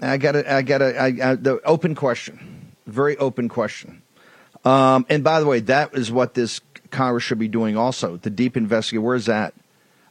[0.00, 4.03] I got to, I got to, the open question, very open question.
[4.64, 7.76] Um, and by the way, that is what this Congress should be doing.
[7.76, 9.03] Also, the deep investigation.
[9.03, 9.55] Where's that?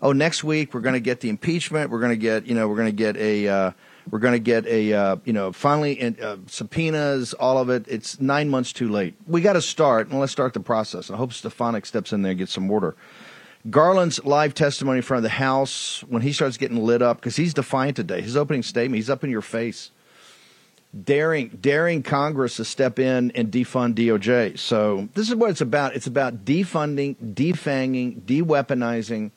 [0.02, 1.92] Oh, next week we're going to get the impeachment.
[1.92, 3.72] We're going to get, you know, we're going to get a, uh,
[4.12, 7.86] we're going to get a, uh, you know, finally uh, subpoenas, all of it.
[7.88, 9.16] It's nine months too late.
[9.28, 11.12] We got to start, and let's start the process.
[11.12, 12.96] I hope Stefanik steps in there and gets some order.
[13.70, 17.36] Garland's live testimony in front of the House when he starts getting lit up because
[17.36, 18.22] he's defiant today.
[18.22, 19.92] His opening statement, he's up in your face,
[21.04, 24.58] daring daring Congress to step in and defund DOJ.
[24.58, 25.96] So this is what it's about.
[25.96, 29.32] It's about defunding, defanging, de-weaponizing,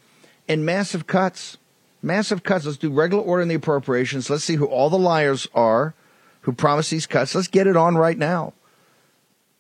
[0.49, 1.59] and massive cuts.
[2.03, 2.67] Massive cuts.
[2.67, 4.29] Let's do regular order in the appropriations.
[4.29, 5.95] Let's see who all the liars are
[6.43, 7.35] who promised these cuts.
[7.35, 8.53] Let's get it on right now.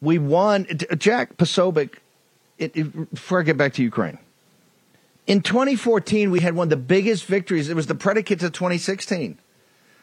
[0.00, 0.66] We won.
[0.98, 1.94] Jack Posobiec.
[2.58, 4.18] It, it, before I get back to Ukraine.
[5.26, 7.68] In 2014, we had one of the biggest victories.
[7.68, 9.38] It was the predicate to 2016.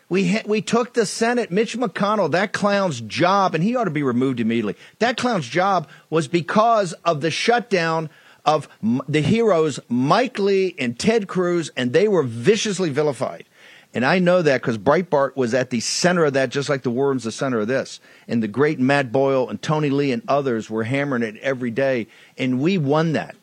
[0.08, 1.52] We we took the Senate.
[1.52, 4.76] Mitch McConnell, that clown's job, and he ought to be removed immediately.
[5.00, 8.10] That clown's job was because of the shutdown
[8.46, 13.46] of the heroes Mike Lee and Ted Cruz, and they were viciously vilified.
[13.94, 16.92] And I know that because Breitbart was at the center of that, just like the
[16.92, 18.00] worm's the center of this.
[18.28, 22.08] And the great Matt Boyle and Tony Lee and others were hammering it every day,
[22.38, 23.36] and we won that.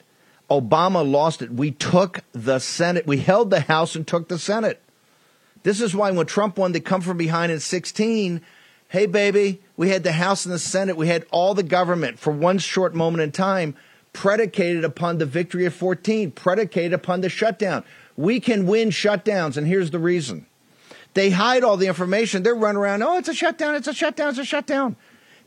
[0.48, 1.50] Obama lost it.
[1.50, 3.06] We took the Senate.
[3.06, 4.80] We held the House and took the Senate.
[5.64, 8.40] This is why when Trump won, they come from behind in 16.
[8.88, 10.96] Hey, baby, we had the House and the Senate.
[10.96, 13.74] We had all the government for one short moment in time,
[14.16, 17.85] predicated upon the victory of 14, predicated upon the shutdown.
[18.16, 20.46] We can win shutdowns, and here's the reason.
[21.12, 22.42] They hide all the information.
[22.42, 24.96] They're running around, oh, it's a shutdown, it's a shutdown, it's a shutdown.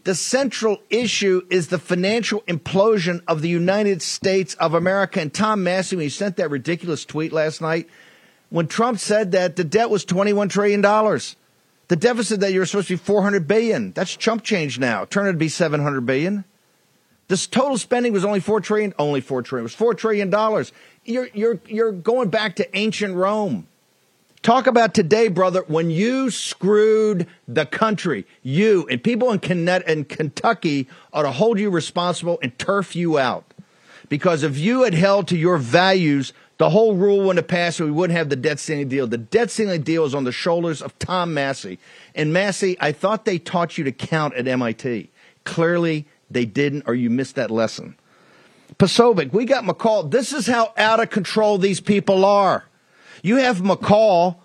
[0.04, 5.20] The central issue is the financial implosion of the United States of America.
[5.20, 7.90] And Tom Massie, when he sent that ridiculous tweet last night,
[8.52, 12.94] when Trump said that the debt was $21 trillion, the deficit that you're supposed to
[12.94, 13.94] be 400 billion.
[13.94, 15.06] That's chump change now.
[15.06, 16.46] Turn it to be 700 billion.
[17.30, 19.62] This total spending was only 4 trillion, only 4 trillion.
[19.62, 20.74] It was 4 trillion dollars.
[21.06, 23.68] You're you're you're going back to ancient Rome.
[24.42, 28.26] Talk about today, brother, when you screwed the country.
[28.42, 33.20] You and people in, Connet- in Kentucky ought to hold you responsible and turf you
[33.20, 33.46] out.
[34.08, 37.90] Because if you had held to your values, the whole rule wouldn't have passed and
[37.90, 39.06] we wouldn't have the debt ceiling deal.
[39.06, 41.78] The debt ceiling deal is on the shoulders of Tom Massie.
[42.16, 45.10] And Massie, I thought they taught you to count at MIT.
[45.44, 47.96] Clearly, they didn't, or you missed that lesson.
[48.78, 50.10] Posobiec, we got McCaul.
[50.10, 52.66] This is how out of control these people are.
[53.24, 54.38] You have McCaul,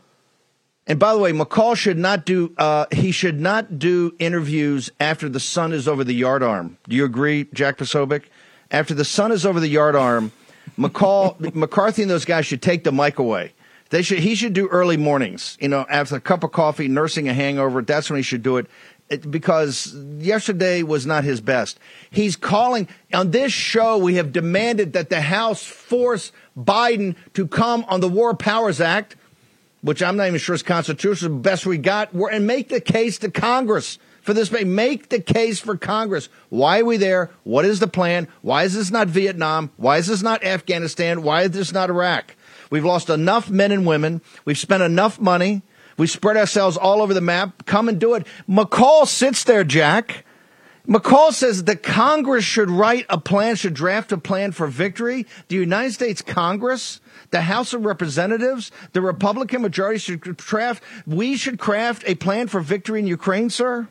[0.87, 2.55] and by the way, McCaul should not do.
[2.57, 6.77] Uh, he should not do interviews after the sun is over the yardarm.
[6.88, 8.25] Do you agree, Jack Posobiec?
[8.70, 10.33] After the sun is over the yardarm,
[10.79, 13.53] McCaul, McCarthy, and those guys should take the mic away.
[13.90, 14.18] They should.
[14.18, 15.57] He should do early mornings.
[15.61, 17.83] You know, after a cup of coffee, nursing a hangover.
[17.83, 18.66] That's when he should do it.
[19.09, 21.79] Because yesterday was not his best.
[22.11, 23.98] He's calling on this show.
[23.98, 29.17] We have demanded that the House force Biden to come on the War Powers Act,
[29.83, 31.38] which I'm not even sure is constitutional.
[31.38, 34.50] Best we got, and make the case to Congress for this.
[34.50, 36.31] Make the case for Congress.
[36.48, 37.31] Why are we there?
[37.44, 38.27] What is the plan?
[38.40, 39.71] Why is this not Vietnam?
[39.77, 41.23] Why is this not Afghanistan?
[41.23, 42.35] Why is this not Iraq?
[42.71, 44.23] We've lost enough men and women.
[44.46, 45.63] We've spent enough money.
[45.97, 47.67] We spread ourselves all over the map.
[47.67, 48.27] Come and do it.
[48.49, 50.25] McCaul sits there, Jack,
[50.87, 55.27] McCaul says the Congress should write a plan, should draft a plan for victory.
[55.49, 61.59] The United States Congress, the House of Representatives, the Republican majority should draft, we should
[61.59, 63.88] craft a plan for victory in Ukraine, sir?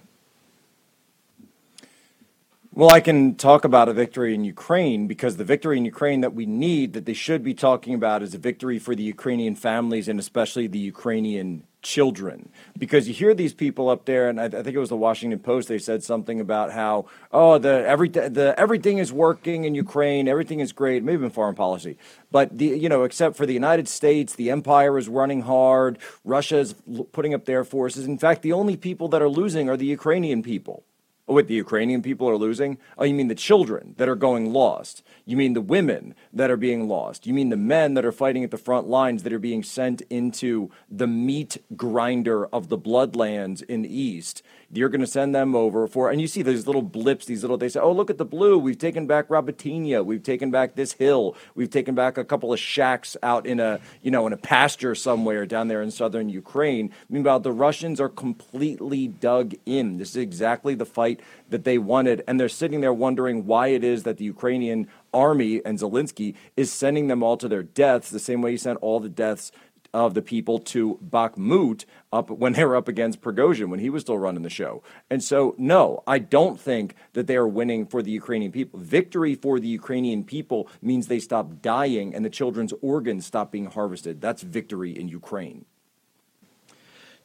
[2.76, 6.34] Well, I can talk about a victory in Ukraine because the victory in Ukraine that
[6.34, 10.08] we need, that they should be talking about, is a victory for the Ukrainian families
[10.08, 12.50] and especially the Ukrainian children.
[12.76, 15.38] Because you hear these people up there, and I, I think it was the Washington
[15.38, 15.68] Post.
[15.68, 20.60] They said something about how oh the every the everything is working in Ukraine, everything
[20.60, 21.04] is great.
[21.04, 22.00] Maybe in foreign policy,
[22.32, 26.00] but the you know except for the United States, the empire is running hard.
[26.26, 26.74] Russia is
[27.12, 28.08] putting up their forces.
[28.08, 30.84] In fact, the only people that are losing are the Ukrainian people.
[31.26, 32.78] Wait, the Ukrainian people are losing?
[32.98, 35.04] Oh, you mean the children that are going lost?
[35.26, 37.26] You mean the women that are being lost?
[37.26, 40.02] You mean the men that are fighting at the front lines that are being sent
[40.10, 44.44] into the meat grinder of the bloodlands in the East?
[44.70, 47.58] You're going to send them over for, and you see these little blips, these little,
[47.58, 48.58] they say, oh, look at the blue.
[48.58, 50.04] We've taken back Robotynya.
[50.04, 51.38] We've taken back this hill.
[51.56, 54.96] We've taken back a couple of shacks out in a, you know, in a pasture
[54.96, 56.92] somewhere down there in southern Ukraine.
[57.08, 60.00] Meanwhile, the Russians are completely dug in.
[60.00, 62.24] This is exactly the fight that they wanted.
[62.28, 66.72] And they're sitting there wondering why it is that the Ukrainian army and Zelensky is
[66.72, 69.52] sending them all to their deaths the same way he sent all the deaths
[69.94, 74.02] of the people to Bakhmut up when they were up against Prigozhin when he was
[74.02, 74.82] still running the show.
[75.10, 78.80] And so, no, I don't think that they are winning for the Ukrainian people.
[78.80, 83.68] Victory for the Ukrainian people means they stop dying and the children's organs stop being
[83.68, 84.20] harvested.
[84.20, 85.66] That's victory in Ukraine.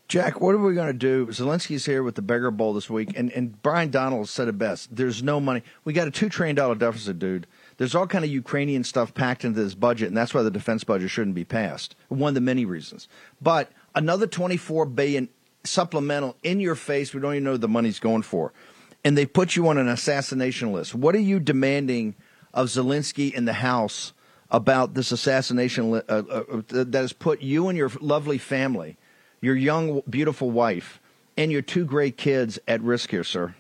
[0.09, 1.27] Jack, what are we going to do?
[1.27, 4.95] Zelensky's here with the beggar bowl this week, and, and Brian Donald said it best.
[4.95, 5.63] There's no money.
[5.85, 7.47] We got a $2 trillion deficit, dude.
[7.79, 10.85] There's all kind of Ukrainian stuff packed into this budget, and that's why the defense
[10.85, 11.95] budget shouldn't be passed.
[12.09, 13.09] One of the many reasons.
[13.41, 15.29] But another 24 billion
[15.65, 17.15] supplemental in your face.
[17.15, 18.53] We don't even know what the money's going for,
[19.05, 20.95] and they put you on an assassination list.
[20.95, 22.17] What are you demanding
[22.53, 24.13] of Zelensky in the House
[24.51, 28.97] about this assassination li- uh, uh, uh that has put you and your lovely family,
[29.41, 31.01] your young, beautiful wife,
[31.37, 33.55] and your two great kids at risk here, sir?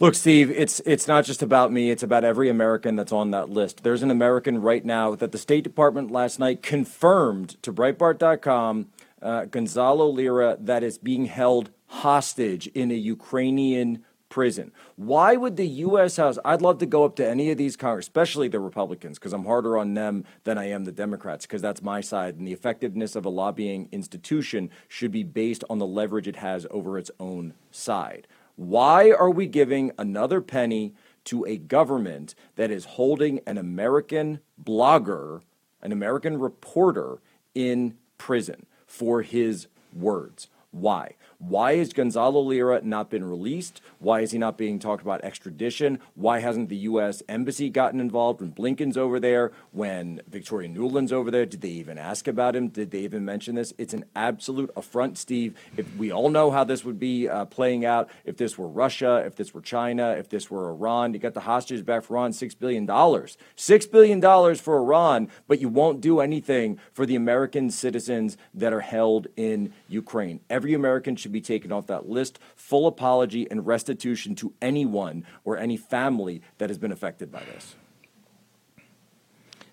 [0.00, 3.50] Look, Steve, it's it's not just about me, it's about every American that's on that
[3.50, 3.82] list.
[3.82, 8.86] There's an American right now that the State Department last night confirmed to Breitbart.com,
[9.20, 14.70] uh, Gonzalo Lira, that is being held hostage in a Ukrainian prison.
[14.94, 16.16] Why would the U.S.
[16.16, 16.38] House?
[16.44, 19.46] I'd love to go up to any of these Congress, especially the Republicans, because I'm
[19.46, 22.36] harder on them than I am the Democrats, because that's my side.
[22.36, 26.68] And the effectiveness of a lobbying institution should be based on the leverage it has
[26.70, 28.28] over its own side.
[28.58, 30.92] Why are we giving another penny
[31.26, 35.42] to a government that is holding an American blogger,
[35.80, 37.22] an American reporter
[37.54, 40.48] in prison for his words?
[40.72, 41.14] Why?
[41.40, 43.80] Why has Gonzalo Lira not been released?
[44.00, 46.00] Why is he not being talked about extradition?
[46.16, 47.22] Why hasn't the U.S.
[47.28, 51.46] Embassy gotten involved when Blinken's over there, when Victoria Nuland's over there?
[51.46, 52.68] Did they even ask about him?
[52.68, 53.72] Did they even mention this?
[53.78, 55.56] It's an absolute affront, Steve.
[55.76, 59.22] If we all know how this would be uh, playing out, if this were Russia,
[59.24, 62.32] if this were China, if this were Iran, you got the hostages back for Iran,
[62.32, 62.84] $6 billion.
[62.84, 68.80] $6 billion for Iran, but you won't do anything for the American citizens that are
[68.80, 70.40] held in Ukraine.
[70.50, 72.38] Every American should should be taken off that list.
[72.56, 77.76] Full apology and restitution to anyone or any family that has been affected by this.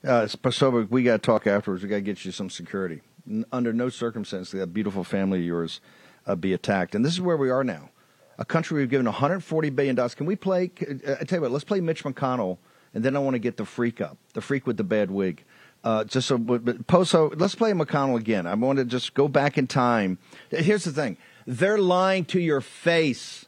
[0.06, 1.82] Uh, so we got to talk afterwards.
[1.82, 3.02] We got to get you some security.
[3.26, 5.80] N- under no circumstance that beautiful family of yours
[6.28, 6.94] uh, be attacked.
[6.94, 7.90] And this is where we are now.
[8.38, 10.14] A country we've given 140 billion dollars.
[10.14, 10.72] Can we play?
[10.82, 11.52] Uh, I tell you what.
[11.52, 12.58] Let's play Mitch McConnell,
[12.94, 15.46] and then I want to get the freak up, the freak with the bad wig.
[15.86, 18.48] Uh, just so, but Poso, let's play McConnell again.
[18.48, 20.18] I want to just go back in time.
[20.50, 21.16] Here's the thing:
[21.46, 23.46] they're lying to your face.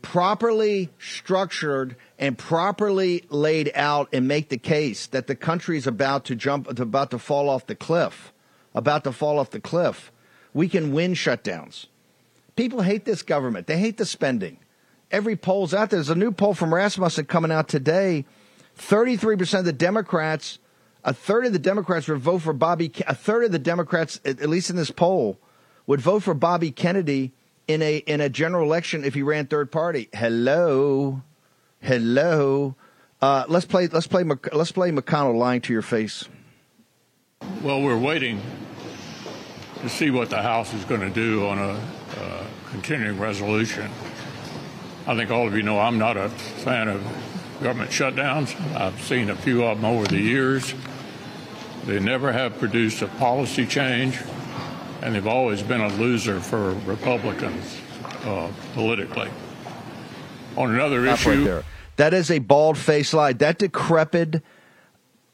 [0.00, 6.24] Properly structured and properly laid out and make the case that the country is about
[6.26, 8.32] to jump, about to fall off the cliff,
[8.74, 10.12] about to fall off the cliff.
[10.54, 11.86] We can win shutdowns.
[12.54, 13.66] People hate this government.
[13.66, 14.58] They hate the spending.
[15.10, 15.98] Every poll's out there.
[15.98, 18.24] There's a new poll from Rasmussen coming out today.
[18.78, 20.58] 33% of the Democrats,
[21.04, 24.48] a third of the Democrats would vote for Bobby, a third of the Democrats, at
[24.48, 25.38] least in this poll,
[25.88, 27.32] would vote for Bobby Kennedy
[27.66, 30.08] in a in a general election if he ran third party.
[30.14, 31.22] Hello,
[31.80, 32.76] hello.
[33.20, 33.88] Uh, let's play.
[33.88, 34.22] Let's play.
[34.52, 36.28] Let's play McConnell lying to your face.
[37.62, 38.40] Well, we're waiting
[39.80, 41.80] to see what the House is going to do on a
[42.20, 43.90] uh, continuing resolution.
[45.06, 47.02] I think all of you know I'm not a fan of
[47.62, 48.54] government shutdowns.
[48.76, 50.74] I've seen a few of them over the years.
[51.86, 54.18] They never have produced a policy change
[55.02, 57.76] and they've always been a loser for Republicans
[58.24, 59.30] uh, politically.
[60.56, 61.30] on another Stop issue.
[61.30, 61.64] right there.
[61.96, 63.32] That is a bald faced lie.
[63.32, 64.42] That decrepit,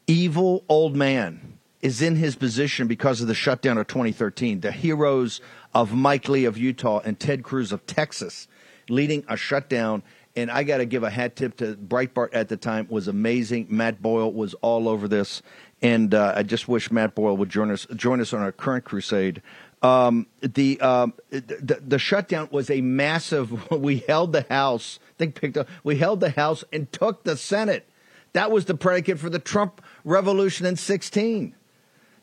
[0.07, 4.61] evil old man is in his position because of the shutdown of 2013.
[4.61, 5.41] The heroes
[5.73, 8.47] of Mike Lee of Utah and Ted Cruz of Texas
[8.89, 10.01] leading a shutdown.
[10.35, 13.67] And I got to give a hat tip to Breitbart at the time was amazing.
[13.69, 15.41] Matt Boyle was all over this,
[15.85, 18.85] and uh, I just wish Matt Boyle would join us join us on our current
[18.85, 19.43] crusade.
[19.83, 23.71] Um, the, um, the the shutdown was a massive.
[23.75, 24.99] We held the House.
[25.09, 25.67] I think picked up.
[25.83, 27.87] We held the House and took the Senate.
[28.33, 31.53] That was the predicate for the Trump revolution in 16.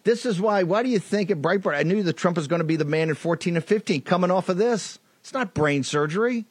[0.02, 0.64] This is why.
[0.64, 1.76] Why do you think at Breitbart?
[1.76, 4.32] I knew that Trump was going to be the man in 14 and 15 coming
[4.32, 4.98] off of this.
[5.20, 6.46] It's not brain surgery.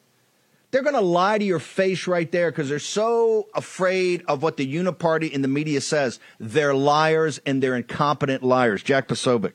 [0.72, 4.56] They're going to lie to your face right there because they're so afraid of what
[4.56, 6.20] the uniparty in the media says.
[6.40, 8.82] They're liars and they're incompetent liars.
[8.82, 9.54] Jack Posobiec.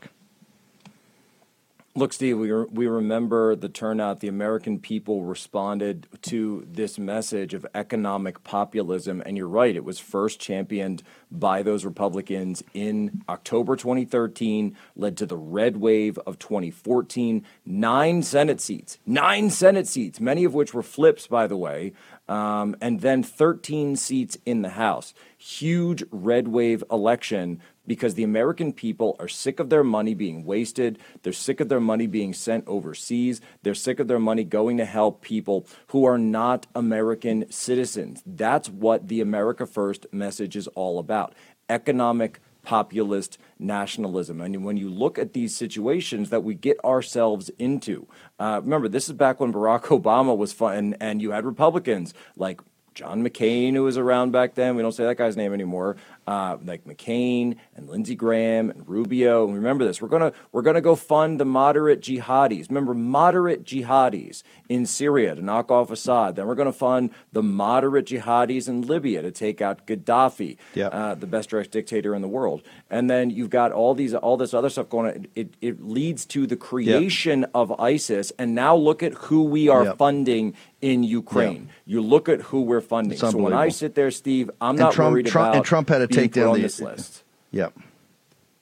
[1.96, 4.20] Look, Steve, we, re- we remember the turnout.
[4.20, 9.22] The American people responded to this message of economic populism.
[9.24, 15.24] And you're right, it was first championed by those Republicans in October 2013, led to
[15.24, 17.46] the red wave of 2014.
[17.64, 21.94] Nine Senate seats, nine Senate seats, many of which were flips, by the way,
[22.28, 25.14] um, and then 13 seats in the House.
[25.38, 30.98] Huge red wave election because the American people are sick of their money being wasted.
[31.22, 33.40] They're sick of their money being sent overseas.
[33.62, 38.22] They're sick of their money going to help people who are not American citizens.
[38.26, 41.34] That's what the America First message is all about
[41.68, 44.40] economic populist nationalism.
[44.40, 48.08] And when you look at these situations that we get ourselves into,
[48.38, 52.12] uh, remember, this is back when Barack Obama was fun, and, and you had Republicans
[52.36, 52.60] like
[52.96, 54.74] John McCain, who was around back then.
[54.74, 55.96] We don't say that guy's name anymore.
[56.26, 59.44] Uh, like McCain and Lindsey Graham and Rubio.
[59.46, 62.68] And remember this: we're gonna we're gonna go fund the moderate jihadis.
[62.68, 66.34] Remember, moderate jihadis in Syria to knock off Assad.
[66.34, 70.94] Then we're gonna fund the moderate jihadis in Libya to take out Gaddafi, Yep.
[70.94, 72.62] uh, the best dictator in the world.
[72.90, 75.26] And then you've got all these all this other stuff going on.
[75.36, 78.32] It it leads to the creation of ISIS.
[78.38, 79.98] And now look at who we are Yep.
[79.98, 81.68] funding in Ukraine.
[81.86, 83.18] You look at who we're funding.
[83.18, 85.88] So when I sit there, Steve, I'm And not Trump- worried Trump- about and Trump
[85.88, 87.22] had to being take down on the- this list.
[87.50, 87.74] Yep.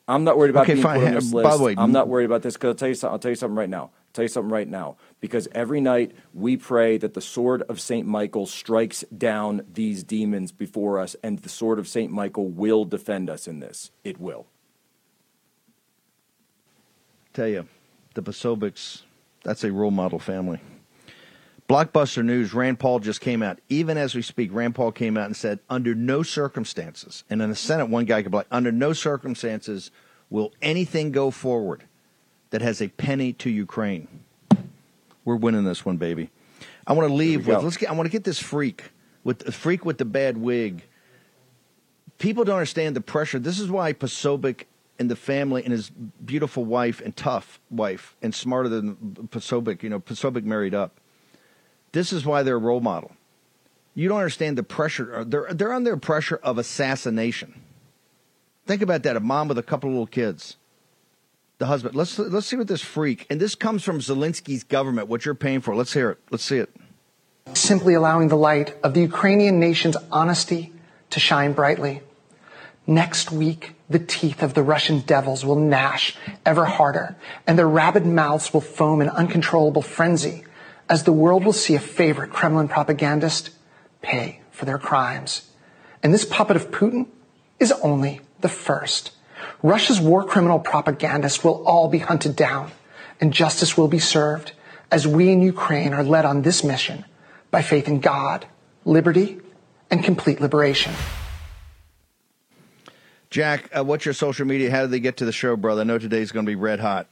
[0.07, 1.01] I'm not worried about Okay, being fine.
[1.01, 1.59] put on this by list.
[1.59, 3.13] the way, I'm not worried about this because I'll tell you something.
[3.15, 3.83] I'll tell you something right now.
[3.85, 4.97] I'll tell you something right now.
[5.21, 10.53] Because every night we pray that the sword of Saint Michael strikes down these demons
[10.53, 13.91] before us, and the sword of Saint Michael will defend us in this.
[14.05, 14.47] It will.
[17.33, 17.67] Tell you,
[18.15, 19.03] the Posobiecs,
[19.43, 20.61] that's a role model family.
[21.69, 23.59] Blockbuster News, Rand Paul just came out.
[23.69, 27.49] Even as we speak, Rand Paul came out and said, under no circumstances, and in
[27.49, 29.91] the Senate, one guy could be like, under no circumstances
[30.29, 31.85] will anything go forward
[32.51, 34.09] that has a penny to Ukraine.
[35.25, 36.31] We're winning this one, baby.
[36.87, 37.91] I want to leave with let's get.
[37.91, 38.85] I want to get this freak
[39.25, 40.83] with the freak with the bad wig.
[42.19, 43.39] People don't understand the pressure.
[43.39, 44.65] This is why Posobiec
[44.99, 48.97] and the family and his beautiful wife and tough wife and smarter than
[49.31, 49.83] Posobiec.
[49.83, 51.01] You know, Posobiec married up.
[51.95, 53.13] This is why they're a role model.
[53.95, 55.15] You don't understand the pressure.
[55.15, 57.55] Uh, they're they're under pressure of assassination.
[58.67, 59.15] Think about that.
[59.17, 60.57] A mom with a couple of little kids.
[61.59, 61.95] The husband.
[61.95, 63.27] Let's let's see what this freak.
[63.31, 65.07] And this comes from Zelensky's government.
[65.07, 65.77] What you're paying for.
[65.77, 66.19] Let's hear it.
[66.33, 66.71] Let's see it.
[67.53, 70.73] simply allowing the light of the Ukrainian nation's honesty
[71.11, 72.03] to shine brightly.
[72.89, 77.15] Next week, the teeth of the Russian devils will gnash ever harder,
[77.47, 80.45] and their rabid mouths will foam in uncontrollable frenzy
[80.89, 83.51] as the world will see a favorite Kremlin propagandist
[84.03, 85.51] pay for their crimes.
[86.03, 87.07] And this puppet of Putin
[87.59, 89.13] is only the first.
[89.63, 92.71] Russia's war criminal propagandists will all be hunted down,
[93.21, 94.53] and justice will be served
[94.91, 97.05] as we in Ukraine are led on this mission
[97.51, 98.47] by faith in God,
[98.85, 99.41] liberty,
[99.91, 100.93] and complete liberation.
[103.31, 104.71] Jack, uh, what's your social media?
[104.71, 105.81] How did they get to the show, brother?
[105.81, 107.09] I know today's going to be red hot.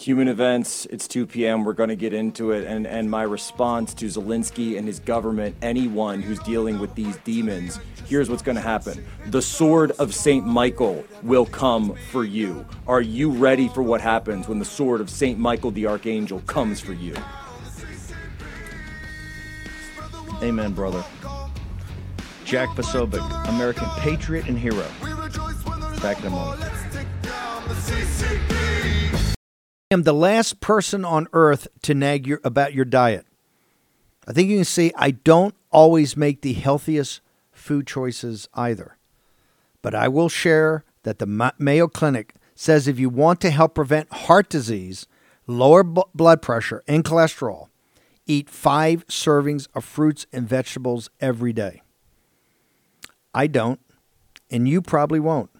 [0.00, 1.62] Human events, it's 2 p.m.
[1.62, 2.66] We're going to get into it.
[2.66, 7.78] And, and my response to Zelensky and his government, anyone who's dealing with these demons,
[8.06, 9.04] here's what's going to happen.
[9.26, 10.46] The sword of St.
[10.46, 12.64] Michael will come for you.
[12.86, 15.38] Are you ready for what happens when the sword of St.
[15.38, 17.14] Michael the Archangel comes for you?
[20.42, 21.04] Amen, brother.
[22.46, 24.86] Jack Posobiec, American patriot and hero.
[26.00, 26.70] Back in a moment.
[29.92, 33.26] Am the last person on earth to nag your, about your diet.
[34.24, 37.20] I think you can see I don't always make the healthiest
[37.50, 38.98] food choices either.
[39.82, 44.12] But I will share that the Mayo Clinic says if you want to help prevent
[44.12, 45.08] heart disease,
[45.48, 47.66] lower b- blood pressure, and cholesterol,
[48.26, 51.82] eat five servings of fruits and vegetables every day.
[53.34, 53.80] I don't,
[54.52, 55.50] and you probably won't.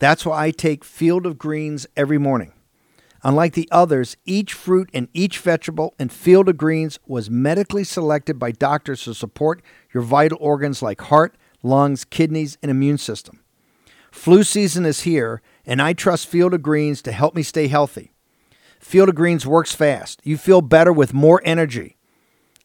[0.00, 2.54] That's why I take Field of Greens every morning.
[3.24, 8.38] Unlike the others, each fruit and each vegetable and Field of Greens was medically selected
[8.38, 9.60] by doctors to support
[9.92, 13.40] your vital organs like heart, lungs, kidneys, and immune system.
[14.12, 18.12] Flu season is here, and I trust Field of Greens to help me stay healthy.
[18.78, 20.20] Field of Greens works fast.
[20.24, 21.96] You feel better with more energy,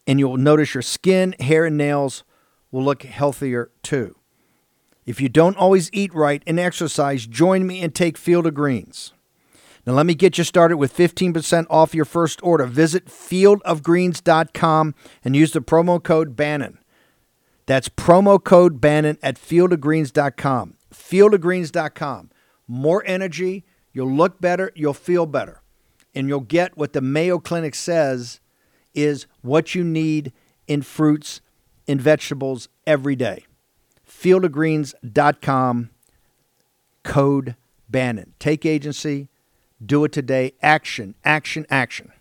[0.06, 2.24] and you'll notice your skin, hair, and nails
[2.72, 4.16] will look healthier too.
[5.06, 9.14] If you don't always eat right and exercise, join me and take Field of Greens.
[9.86, 12.66] Now, let me get you started with 15% off your first order.
[12.66, 16.80] Visit fieldofgreens.com and use the promo code Bannon.
[17.66, 20.76] That's promo code Bannon at fieldofgreens.com.
[20.94, 22.30] Fieldofgreens.com.
[22.68, 25.62] More energy, you'll look better, you'll feel better,
[26.16, 28.40] and you'll get what the Mayo Clinic says
[28.94, 30.32] is what you need
[30.66, 31.42] in fruits
[31.90, 33.46] and vegetables every day.
[34.08, 35.90] Fieldofgreens.com,
[37.04, 37.56] code
[37.90, 38.34] Bannon.
[38.40, 39.28] Take agency
[39.86, 40.54] do it today.
[40.62, 42.13] Action, action, action.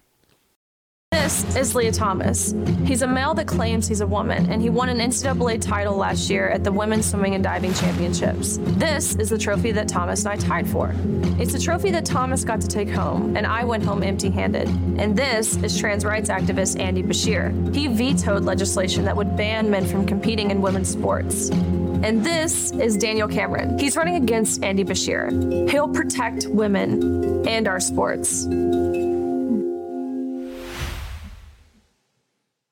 [1.12, 2.54] This is Lia Thomas.
[2.86, 6.30] He's a male that claims he's a woman, and he won an NCAA title last
[6.30, 8.58] year at the Women's Swimming and Diving Championships.
[8.62, 10.94] This is the trophy that Thomas and I tied for.
[11.38, 14.68] It's a trophy that Thomas got to take home, and I went home empty handed.
[14.98, 17.52] And this is trans rights activist Andy Beshear.
[17.74, 21.50] He vetoed legislation that would ban men from competing in women's sports.
[21.50, 23.78] And this is Daniel Cameron.
[23.78, 25.70] He's running against Andy Beshear.
[25.70, 28.46] He'll protect women and our sports.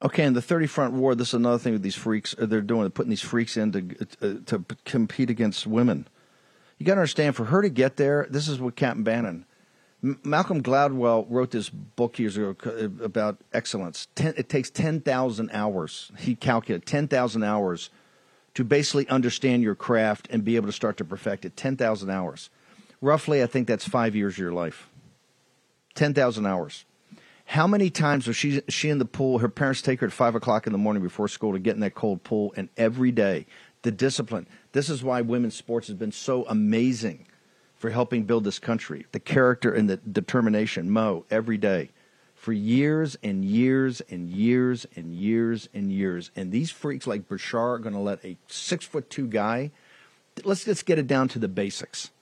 [0.03, 2.35] Okay, in the 30 front war, this is another thing with these freaks.
[2.39, 6.09] uh, They're doing, putting these freaks in to, uh, to compete against women.
[6.79, 9.45] You got to understand, for her to get there, this is what Captain Bannon.
[10.03, 14.09] M- Malcolm Gladwell wrote this book years ago uh, about excellence.
[14.15, 16.11] Ten, it takes 10,000 hours.
[16.19, 17.91] He calculated 10,000 hours
[18.55, 21.59] to basically understand your craft and be able to start to perfect it.
[21.59, 22.49] 10,000 hours.
[23.03, 24.89] Roughly, I think that's five years of your life.
[25.95, 26.87] 10,000 hours.
[27.51, 29.41] How many times was she she in the pool?
[29.41, 31.81] Her parents take her at five o'clock in the morning before school to get in
[31.81, 33.45] that cold pool, and every day
[33.83, 34.47] the discipline.
[34.71, 37.27] This is why women's sports has been so amazing
[37.75, 39.05] for helping build this country.
[39.11, 40.93] The character and the determination.
[40.93, 41.91] Mo every day
[42.37, 46.31] for years and years and years and years and years.
[46.37, 49.73] And these freaks like Bashar are going to let a six foot two guy.
[50.45, 52.13] Let's just get it down to the basics.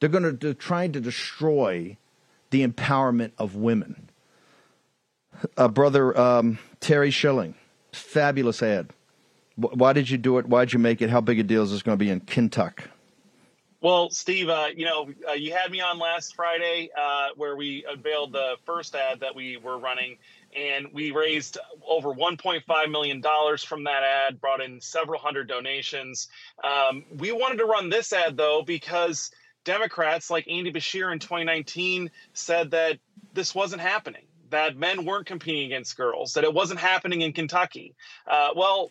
[0.00, 1.98] They're going to try to destroy
[2.48, 4.05] the empowerment of women
[5.56, 7.54] uh, brother um, Terry Schilling.
[7.92, 8.90] Fabulous ad.
[9.58, 10.46] W- why did you do it?
[10.46, 11.10] Why did you make it?
[11.10, 12.84] How big a deal is this going to be in Kentucky?
[13.80, 17.84] Well, Steve, uh, you know, uh, you had me on last Friday uh, where we
[17.88, 20.16] unveiled the first ad that we were running,
[20.56, 23.22] and we raised over $1.5 million
[23.58, 26.28] from that ad, brought in several hundred donations.
[26.64, 29.30] Um, we wanted to run this ad, though, because
[29.64, 32.98] Democrats like Andy Beshear in 2019 said that
[33.34, 34.24] this wasn't happening
[34.56, 37.94] that men weren't competing against girls, that it wasn't happening in Kentucky.
[38.26, 38.90] Uh, well,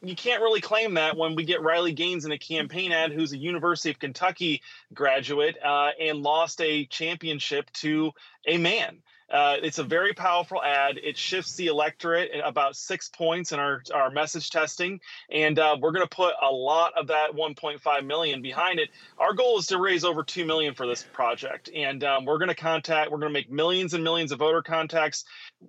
[0.00, 3.32] you can't really claim that when we get Riley Gaines in a campaign ad, who's
[3.32, 4.62] a University of Kentucky
[4.94, 8.12] graduate uh, and lost a championship to
[8.46, 8.98] a man.
[9.32, 11.00] Uh, it's a very powerful ad.
[11.02, 15.92] It shifts the electorate about six points in our, our message testing, and uh, we're
[15.92, 18.90] going to put a lot of that 1.5 million behind it.
[19.18, 22.50] Our goal is to raise over two million for this project, and um, we're going
[22.50, 23.10] to contact.
[23.10, 25.24] We're going to make millions and millions of voter contacts.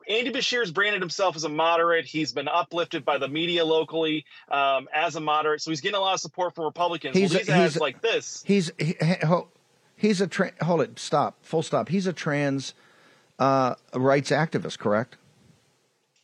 [0.10, 2.06] Andy Beshear's branded himself as a moderate.
[2.06, 6.02] He's been uplifted by the media locally um, as a moderate, so he's getting a
[6.02, 7.16] lot of support from Republicans.
[7.16, 8.44] He's well, a- these ads he's like this.
[8.46, 9.48] He's he, he- ho-
[9.96, 11.88] he's a tra- hold it stop full stop.
[11.88, 12.74] He's a trans
[13.40, 15.18] uh, rights activist, correct?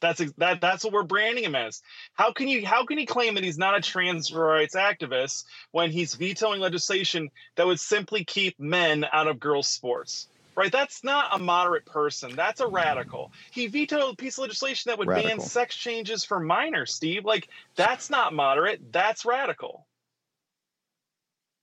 [0.01, 0.61] That's that.
[0.61, 1.81] That's what we're branding him as.
[2.13, 2.65] How can you?
[2.65, 7.29] How can he claim that he's not a trans rights activist when he's vetoing legislation
[7.55, 10.27] that would simply keep men out of girls' sports?
[10.55, 10.71] Right.
[10.71, 12.35] That's not a moderate person.
[12.35, 13.31] That's a radical.
[13.51, 16.93] He vetoed a piece of legislation that would ban sex changes for minors.
[16.93, 18.91] Steve, like that's not moderate.
[18.91, 19.85] That's radical.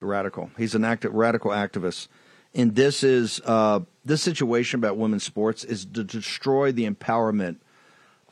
[0.01, 0.51] Radical.
[0.57, 2.09] He's an active radical activist,
[2.57, 7.57] and this is uh, this situation about women's sports is to destroy the empowerment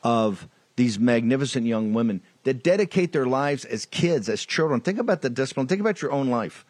[0.02, 4.80] of these magnificent young women that dedicate their lives as kids, as children.
[4.80, 5.66] Think about the discipline.
[5.66, 6.64] Think about your own life.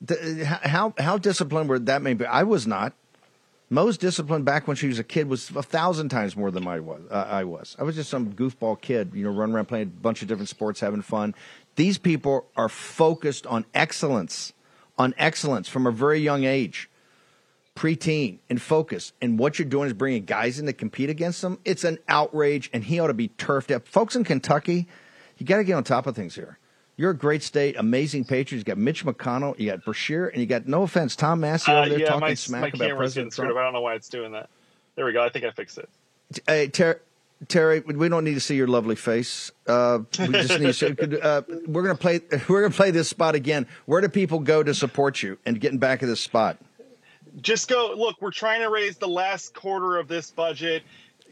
[0.00, 2.26] The- how how disciplined were that be?
[2.26, 2.94] I was not.
[3.68, 6.78] Mo's discipline back when she was a kid was a thousand times more than I
[6.78, 7.02] was.
[7.10, 7.74] Uh, I was.
[7.78, 10.48] I was just some goofball kid, you know, running around playing a bunch of different
[10.48, 11.34] sports, having fun.
[11.74, 14.52] These people are focused on excellence,
[14.98, 16.88] on excellence from a very young age.
[17.74, 21.58] preteen and focus, and what you're doing is bringing guys in to compete against them.
[21.66, 23.86] It's an outrage, and he ought to be turfed up.
[23.86, 24.88] Folks in Kentucky,
[25.36, 26.58] you got to get on top of things here.
[26.96, 28.62] You're a great state, amazing Patriots.
[28.62, 31.82] You got Mitch McConnell, you got Brashear, and you got no offense, Tom Massie over
[31.82, 33.58] Uh, there yeah, talking my, smack my about camera's getting President Trump.
[33.58, 34.48] I don't know why it's doing that.
[34.94, 35.22] There we go.
[35.22, 35.90] I think I fixed it.
[36.46, 37.02] Hey, Ter-
[37.48, 39.52] Terry, we don't need to see your lovely face.
[39.66, 40.86] Uh, we just need to see.
[41.22, 42.20] Uh, we're gonna play.
[42.48, 43.66] We're gonna play this spot again.
[43.84, 46.58] Where do people go to support you and getting back at this spot?
[47.40, 48.16] Just go look.
[48.20, 50.82] We're trying to raise the last quarter of this budget.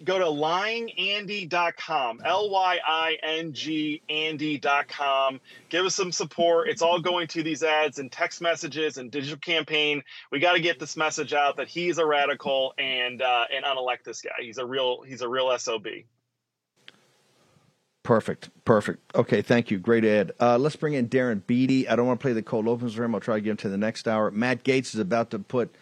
[0.03, 5.41] Go to lyingandy.com, L Y I N G Andy.com.
[5.69, 6.69] Give us some support.
[6.69, 10.03] It's all going to these ads and text messages and digital campaign.
[10.33, 14.05] We got to get this message out that he's a radical and uh, and unelect
[14.05, 14.31] this guy.
[14.41, 15.87] He's a real he's a real sob.
[18.03, 19.15] Perfect, perfect.
[19.15, 19.79] Okay, thank you.
[19.79, 20.33] Great ad.
[20.39, 21.89] Uh, let's bring in Darren Beattie.
[21.89, 23.15] I don't want to play the cold opens for him.
[23.15, 24.31] I'll try to get him to the next hour.
[24.31, 25.75] Matt Gaetz is about to put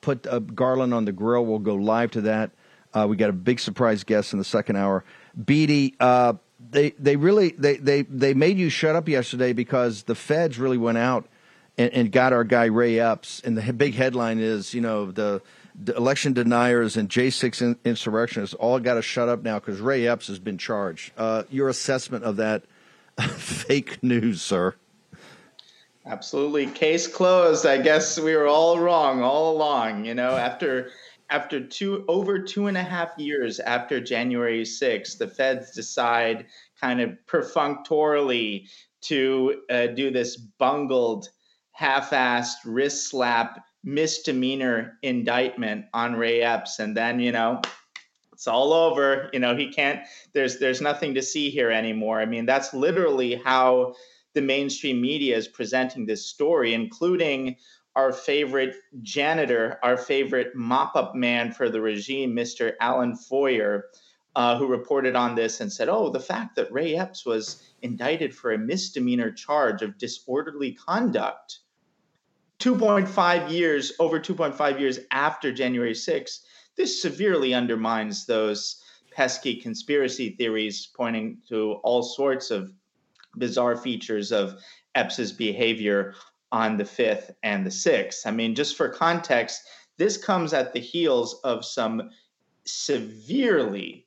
[0.00, 1.44] put uh, Garland on the grill.
[1.44, 2.52] We'll go live to that.
[2.94, 5.04] Uh, we got a big surprise guest in the second hour.
[5.42, 6.34] Beattie, uh,
[6.70, 10.78] they they really they, they they made you shut up yesterday because the feds really
[10.78, 11.26] went out
[11.76, 13.40] and, and got our guy Ray Epps.
[13.44, 15.42] And the big headline is, you know, the,
[15.74, 20.06] the election deniers and J6 in, insurrectionists all got to shut up now because Ray
[20.06, 21.12] Epps has been charged.
[21.16, 22.62] Uh, your assessment of that
[23.20, 24.74] fake news, sir?
[26.06, 26.66] Absolutely.
[26.66, 27.64] Case closed.
[27.64, 30.04] I guess we were all wrong all along.
[30.04, 30.90] You know, after
[31.30, 36.46] after two over two and a half years after January 6th, the feds decide
[36.80, 38.68] kind of perfunctorily
[39.02, 41.28] to uh, do this bungled,
[41.72, 47.60] half-assed wrist slap misdemeanor indictment on Ray Epps, and then you know
[48.32, 49.30] it's all over.
[49.32, 50.00] You know, he can't.
[50.32, 52.20] There's there's nothing to see here anymore.
[52.20, 53.94] I mean, that's literally how
[54.34, 57.56] the mainstream media is presenting this story, including
[57.96, 62.72] our favorite janitor, our favorite mop-up man for the regime, Mr.
[62.80, 63.84] Alan Feuer,
[64.36, 68.34] uh, who reported on this and said, "Oh, the fact that Ray Epps was indicted
[68.34, 71.60] for a misdemeanor charge of disorderly conduct."
[72.58, 76.44] 2.5 years, over 2.5 years after January 6th,
[76.76, 78.82] this severely undermines those
[79.12, 82.72] pesky conspiracy theories pointing to all sorts of
[83.36, 84.60] bizarre features of
[84.94, 86.14] Epps's behavior
[86.54, 88.24] on the 5th and the 6th.
[88.26, 89.62] I mean, just for context,
[89.96, 92.10] this comes at the heels of some
[92.64, 94.06] severely,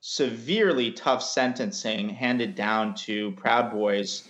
[0.00, 4.28] severely tough sentencing handed down to Proud Boys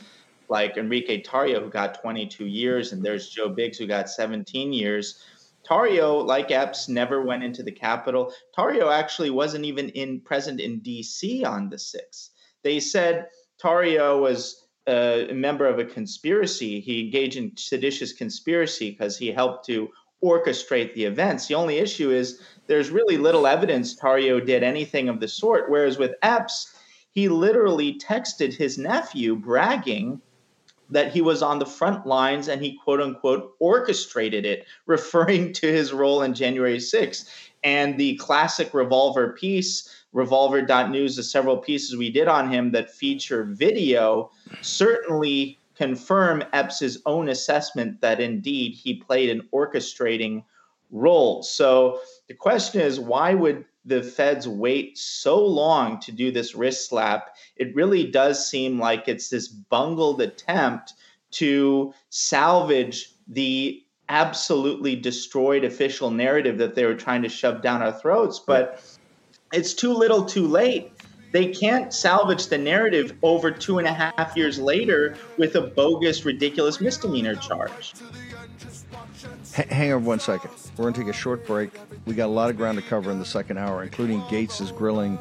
[0.49, 5.25] like Enrique Tarrio, who got 22 years, and there's Joe Biggs, who got 17 years.
[5.69, 8.33] Tarrio, like Epps, never went into the Capitol.
[8.57, 11.43] Tarrio actually wasn't even in present in D.C.
[11.43, 12.29] on the 6th.
[12.63, 13.27] They said
[13.61, 16.81] Tarrio was a member of a conspiracy.
[16.81, 19.89] He engaged in seditious conspiracy because he helped to
[20.23, 21.47] orchestrate the events.
[21.47, 25.71] The only issue is there's really little evidence Tarrio did anything of the sort.
[25.71, 26.75] Whereas with Epps,
[27.11, 30.21] he literally texted his nephew bragging
[30.91, 35.67] that he was on the front lines and he quote unquote orchestrated it, referring to
[35.67, 37.29] his role in January 6th.
[37.65, 43.45] And the classic revolver piece, revolver.news, the several pieces we did on him that feature
[43.45, 44.31] video,
[44.63, 50.43] certainly confirm Epps's own assessment that indeed he played an orchestrating
[50.91, 51.43] role.
[51.43, 56.89] So the question is why would the feds wait so long to do this wrist
[56.89, 57.37] slap?
[57.57, 60.95] It really does seem like it's this bungled attempt
[61.33, 67.93] to salvage the absolutely destroyed official narrative that they were trying to shove down our
[67.93, 68.39] throats.
[68.39, 68.83] But
[69.53, 70.93] it's too little too late.
[71.33, 76.25] They can't salvage the narrative over two and a half years later with a bogus,
[76.25, 77.93] ridiculous misdemeanor charge.
[79.59, 80.51] H- hang on one second.
[80.77, 81.79] We're going to take a short break.
[82.07, 85.19] We got a lot of ground to cover in the second hour, including Gaetz' grilling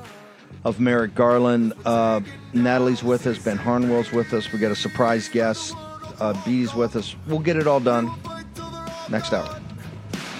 [0.64, 1.74] of Merrick Garland.
[1.86, 2.22] Uh,
[2.54, 3.38] Natalie's with us.
[3.38, 4.52] Ben Harnwell's with us.
[4.54, 5.74] We got a surprise guest.
[6.20, 7.16] Uh, Bee's with us.
[7.28, 8.10] We'll get it all done
[9.10, 9.60] next hour.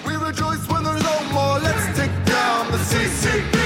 [0.06, 1.58] We rejoice when there's no more.
[1.58, 3.65] Let's take down the CCP.